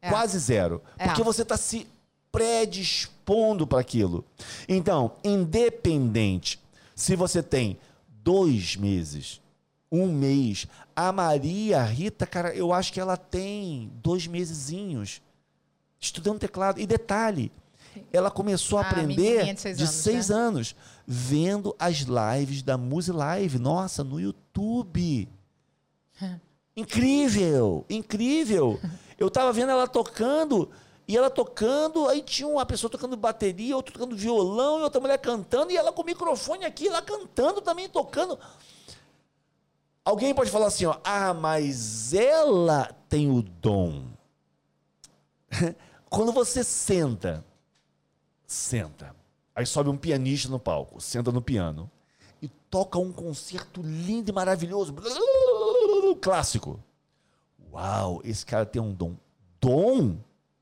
[0.00, 0.08] É.
[0.08, 0.10] É.
[0.10, 0.82] Quase zero.
[0.98, 1.06] É.
[1.06, 1.86] Porque você está se
[2.32, 4.24] predispondo para aquilo.
[4.68, 6.58] Então, independente
[6.94, 7.78] se você tem
[8.22, 9.40] dois meses,
[9.92, 10.66] um mês.
[10.96, 15.20] A Maria Rita, cara, eu acho que ela tem dois mesezinhos
[16.00, 16.80] estudando teclado.
[16.80, 17.52] E detalhe,
[18.10, 20.36] ela começou a ah, aprender de seis, de anos, seis né?
[20.36, 20.76] anos,
[21.06, 25.28] vendo as lives da Muse Live, nossa, no YouTube.
[26.74, 28.80] incrível, incrível.
[29.18, 30.70] Eu tava vendo ela tocando,
[31.06, 35.18] e ela tocando, aí tinha uma pessoa tocando bateria, outra tocando violão, e outra mulher
[35.18, 38.38] cantando, e ela com o microfone aqui, ela cantando também, tocando.
[40.04, 44.04] Alguém pode falar assim, ó, ah, mas ela tem o dom.
[46.10, 47.44] Quando você senta,
[48.46, 49.14] senta,
[49.54, 51.90] aí sobe um pianista no palco, senta no piano
[52.40, 54.92] e toca um concerto lindo e maravilhoso,
[56.20, 56.82] clássico.
[57.72, 59.14] Uau, esse cara tem um dom.
[59.60, 60.18] Dom?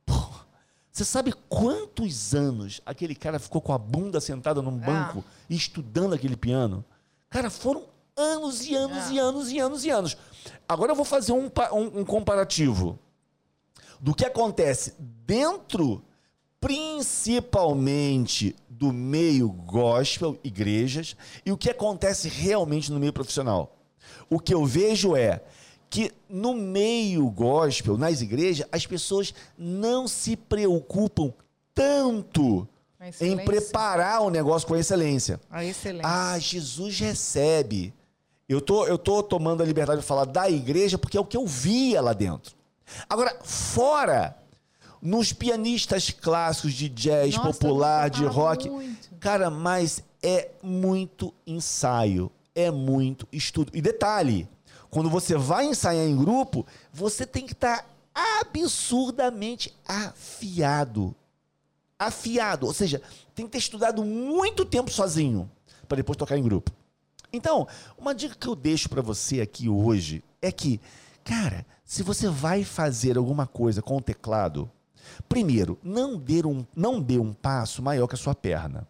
[0.92, 5.32] Você sabe quantos anos aquele cara ficou com a bunda sentada num banco ah.
[5.48, 6.84] estudando aquele piano?
[7.30, 7.89] Cara, foram
[8.20, 9.12] anos e anos é.
[9.12, 10.16] e anos e anos e anos.
[10.68, 12.98] Agora eu vou fazer um, um, um comparativo
[13.98, 16.02] do que acontece dentro,
[16.60, 23.76] principalmente do meio gospel, igrejas, e o que acontece realmente no meio profissional.
[24.28, 25.42] O que eu vejo é
[25.90, 31.34] que no meio gospel, nas igrejas, as pessoas não se preocupam
[31.74, 32.66] tanto
[33.20, 35.40] em preparar o negócio com excelência.
[35.50, 36.08] A excelência.
[36.08, 37.92] Ah, Jesus recebe.
[38.50, 41.36] Eu tô, eu tô tomando a liberdade de falar da igreja porque é o que
[41.36, 42.56] eu via lá dentro.
[43.08, 44.36] Agora, fora,
[45.00, 49.08] nos pianistas clássicos de jazz, Nossa, popular, de rock, muito.
[49.20, 53.70] cara, mas é muito ensaio, é muito estudo.
[53.72, 54.48] E detalhe,
[54.90, 61.14] quando você vai ensaiar em grupo, você tem que estar tá absurdamente afiado.
[61.96, 63.00] Afiado, ou seja,
[63.32, 65.48] tem que ter estudado muito tempo sozinho
[65.86, 66.79] para depois tocar em grupo.
[67.32, 67.66] Então,
[67.96, 70.80] uma dica que eu deixo para você aqui hoje é que,
[71.22, 74.70] cara, se você vai fazer alguma coisa com o teclado,
[75.28, 78.86] primeiro, não dê um, não dê um passo maior que a sua perna.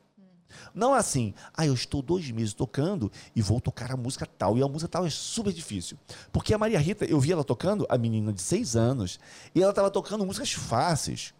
[0.75, 4.59] Não assim, ah, eu estou dois meses tocando e vou tocar a música tal.
[4.59, 5.97] E a música tal é super difícil.
[6.33, 9.19] Porque a Maria Rita, eu vi ela tocando, a menina de seis anos,
[9.55, 11.35] e ela estava tocando músicas fáceis,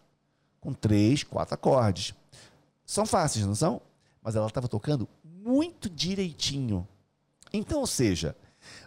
[0.59, 2.13] com três, quatro acordes.
[2.85, 3.81] São fáceis, não são?
[4.21, 6.87] Mas ela estava tocando muito direitinho.
[7.53, 8.35] Então, ou seja,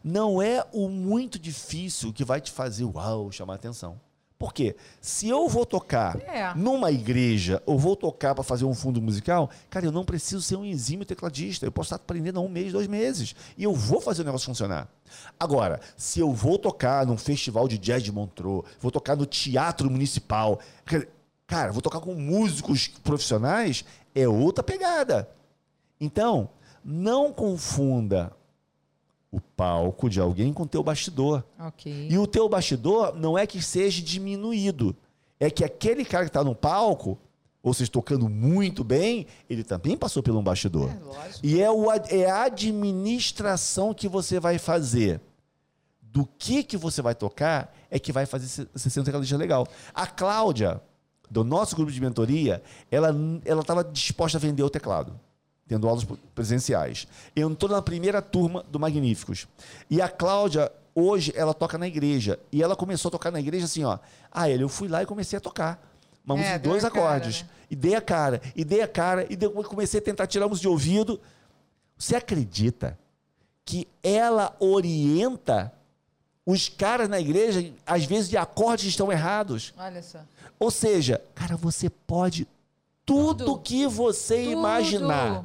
[0.02, 4.00] não é o muito difícil que vai te fazer uau, chamar atenção.
[4.36, 6.52] Porque se eu vou tocar É.
[6.54, 10.56] numa igreja ou vou tocar para fazer um fundo musical, cara, eu não preciso ser
[10.56, 11.64] um exímio tecladista.
[11.64, 13.34] Eu posso estar aprendendo há um mês, dois meses.
[13.56, 14.88] E eu vou fazer o negócio funcionar.
[15.38, 19.88] Agora, se eu vou tocar num festival de jazz de Montreux, vou tocar no teatro
[19.88, 20.58] municipal,
[21.46, 23.84] cara, vou tocar com músicos profissionais,
[24.14, 25.28] é outra pegada.
[26.00, 26.50] Então,
[26.84, 28.32] não confunda
[29.34, 31.42] o palco de alguém com o teu bastidor.
[31.58, 32.08] Ok.
[32.10, 34.94] E o teu bastidor não é que seja diminuído.
[35.40, 37.18] É que aquele cara que está no palco,
[37.62, 40.90] ou seja, tocando muito bem, ele também passou por um bastidor.
[40.90, 40.96] É.
[41.42, 45.20] E é, o, é a administração que você vai fazer.
[46.00, 49.36] Do que, que você vai tocar é que vai fazer você- você ser um tecladista
[49.36, 49.66] legal.
[49.92, 50.80] A Cláudia,
[51.28, 53.10] do nosso grupo de mentoria, ela
[53.60, 55.18] estava disposta a vender o teclado,
[55.66, 56.04] tendo aulas
[56.34, 57.06] presenciais.
[57.34, 59.46] Eu estou na primeira turma do Magníficos.
[59.90, 62.38] E a Cláudia, hoje, ela toca na igreja.
[62.52, 63.98] E ela começou a tocar na igreja assim, ó.
[64.30, 65.82] Ah, ele, eu fui lá e comecei a tocar.
[66.24, 67.42] Uma É, música de deu dois a cara, acordes.
[67.42, 67.48] né?
[67.70, 70.62] E dei a cara, e dei a cara, e depois comecei a tentar tirar música
[70.62, 71.20] de ouvido.
[71.96, 72.98] Você acredita
[73.64, 75.72] que ela orienta
[76.46, 79.72] os caras na igreja, às vezes, de acordes que estão errados?
[79.78, 80.18] Olha só.
[80.58, 82.46] Ou seja, cara, você pode
[83.06, 83.58] tudo, Tudo.
[83.60, 84.50] que você Tudo.
[84.52, 85.44] imaginar.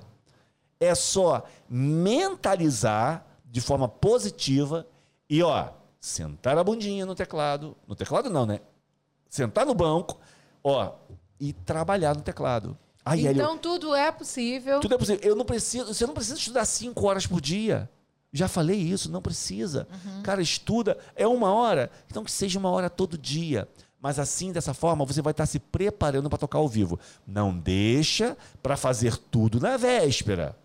[0.79, 4.87] É só mentalizar de forma positiva
[5.29, 5.69] e, ó,
[5.99, 7.75] sentar a bundinha no teclado.
[7.87, 8.61] No teclado não, né?
[9.29, 10.17] Sentar no banco,
[10.63, 10.93] ó,
[11.39, 12.77] e trabalhar no teclado.
[13.05, 14.79] Aí, Então tudo é possível.
[14.79, 15.21] tudo é possível.
[15.23, 17.89] Eu não preciso, você não precisa estudar cinco horas por dia.
[18.31, 19.87] Já falei isso, não precisa.
[20.23, 23.67] Cara, estuda, é uma hora, então que seja uma hora todo dia.
[23.99, 26.99] Mas assim, dessa forma, você vai estar se preparando para tocar ao vivo.
[27.27, 30.55] Não deixa para fazer tudo na véspera.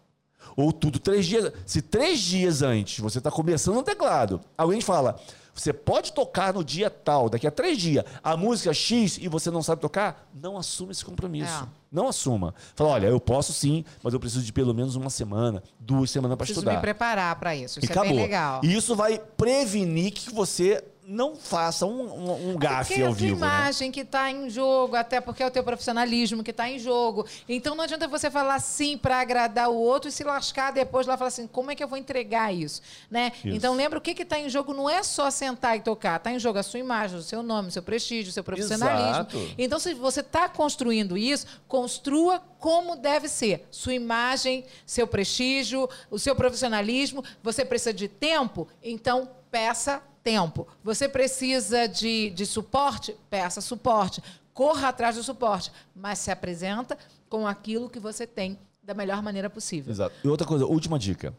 [0.56, 1.52] Ou tudo três dias.
[1.66, 5.18] Se três dias antes você está começando no teclado, alguém fala,
[5.54, 9.50] você pode tocar no dia tal, daqui a três dias, a música X e você
[9.50, 11.64] não sabe tocar, não assuma esse compromisso.
[11.64, 11.84] É.
[11.92, 12.52] Não assuma.
[12.74, 16.36] Fala, olha, eu posso sim, mas eu preciso de pelo menos uma semana, duas semanas
[16.36, 16.74] para Preciso estudar.
[16.74, 17.78] me preparar para isso.
[17.78, 18.10] Isso e é acabou.
[18.14, 18.60] bem legal.
[18.64, 23.12] E isso vai prevenir que você não faça um, um, um gafe porque é ao
[23.12, 23.40] a tua vivo.
[23.40, 23.46] né?
[23.46, 27.26] imagem que está em jogo, até porque é o teu profissionalismo que está em jogo.
[27.48, 31.16] Então não adianta você falar sim para agradar o outro e se lascar depois lá
[31.16, 32.80] falar assim, como é que eu vou entregar isso,
[33.10, 33.32] né?
[33.36, 33.48] Isso.
[33.48, 36.38] Então lembra o que está em jogo não é só sentar e tocar, está em
[36.38, 39.10] jogo a sua imagem, o seu nome, o seu prestígio, o seu profissionalismo.
[39.10, 39.54] Exato.
[39.58, 43.66] Então se você está construindo isso, construa como deve ser.
[43.70, 47.22] Sua imagem, seu prestígio, o seu profissionalismo.
[47.42, 50.66] Você precisa de tempo, então peça tempo.
[50.82, 53.14] Você precisa de, de suporte?
[53.30, 54.20] Peça suporte.
[54.52, 56.96] Corra atrás do suporte, mas se apresenta
[57.28, 59.92] com aquilo que você tem da melhor maneira possível.
[59.92, 60.14] Exato.
[60.24, 61.34] E outra coisa, última dica.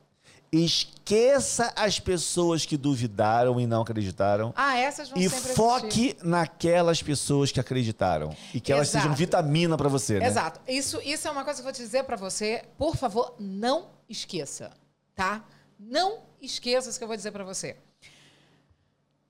[0.51, 4.53] Esqueça as pessoas que duvidaram e não acreditaram.
[4.55, 5.55] Ah, essas vão E sempre existir.
[5.55, 8.35] foque naquelas pessoas que acreditaram.
[8.53, 9.03] E que elas Exato.
[9.03, 10.27] sejam vitamina para você, né?
[10.27, 10.59] Exato.
[10.67, 12.63] Isso, isso é uma coisa que eu vou te dizer para você.
[12.77, 14.71] Por favor, não esqueça,
[15.15, 15.43] tá?
[15.79, 17.75] Não esqueça isso que eu vou dizer para você.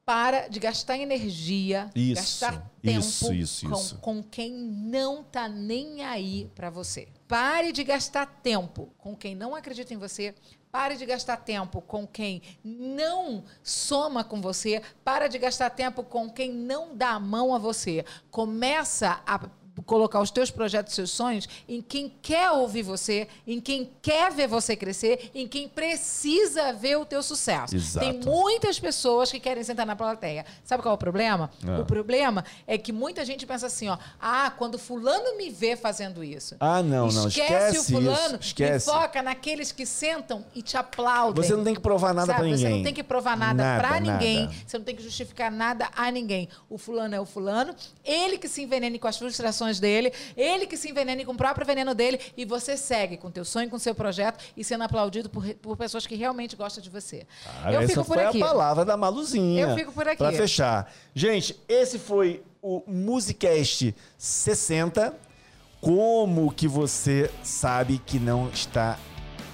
[0.05, 6.03] Para de gastar energia, Isso, gastar tempo isso, isso, com, com quem não tá nem
[6.03, 7.07] aí para você.
[7.27, 10.35] Pare de gastar tempo com quem não acredita em você.
[10.71, 14.79] Pare de gastar tempo com quem não soma com você.
[15.03, 18.05] Para de gastar tempo com quem não dá a mão a você.
[18.29, 19.49] Começa a
[19.83, 24.47] colocar os teus projetos, seus sonhos em quem quer ouvir você, em quem quer ver
[24.47, 27.75] você crescer, em quem precisa ver o teu sucesso.
[27.75, 28.05] Exato.
[28.05, 30.45] Tem muitas pessoas que querem sentar na plateia.
[30.63, 31.49] Sabe qual é o problema?
[31.67, 31.79] Ah.
[31.81, 36.23] O problema é que muita gente pensa assim, ó, ah, quando fulano me vê fazendo
[36.23, 36.55] isso.
[36.59, 37.27] Ah, não, não.
[37.27, 38.47] Esquece, o fulano isso.
[38.47, 38.89] Esquece.
[38.89, 41.43] e foca naqueles que sentam e te aplaudem.
[41.43, 42.57] Você não tem que provar nada pra ninguém.
[42.57, 44.41] Você não tem que provar nada, Nada, pra ninguém.
[44.41, 44.55] nada.
[44.65, 46.47] Você não tem que justificar nada a ninguém.
[46.69, 50.77] O fulano é o fulano, ele que se envenene com as frustrações dele, ele que
[50.77, 53.93] se envenene com o próprio veneno dele e você segue com teu sonho, com seu
[53.93, 57.25] projeto e sendo aplaudido por, por pessoas que realmente gostam de você.
[57.63, 58.41] Ah, eu essa fico por foi aqui.
[58.41, 59.67] a palavra da Maluzinha.
[59.67, 60.17] Eu fico por aqui.
[60.17, 60.91] Pra fechar.
[61.13, 65.13] Gente, esse foi o Musicast 60.
[65.81, 68.97] Como que você sabe que não está...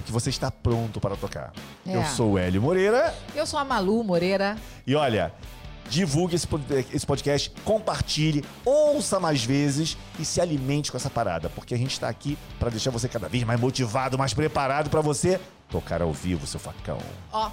[0.06, 1.52] Que você está pronto para tocar.
[1.86, 1.96] É.
[1.96, 3.14] Eu sou o Hélio Moreira.
[3.34, 4.56] Eu sou a Malu Moreira.
[4.86, 5.32] E olha,
[5.92, 11.50] divulgue esse pod- esse podcast, compartilhe, ouça mais vezes e se alimente com essa parada,
[11.50, 15.02] porque a gente tá aqui pra deixar você cada vez mais motivado, mais preparado pra
[15.02, 15.38] você
[15.68, 16.96] tocar ao vivo, seu facão.
[17.30, 17.50] Ó,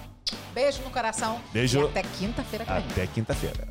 [0.53, 1.37] beijo no coração.
[1.51, 1.81] Beijo.
[1.81, 2.65] E até quinta-feira.
[2.65, 3.67] Até quinta-feira.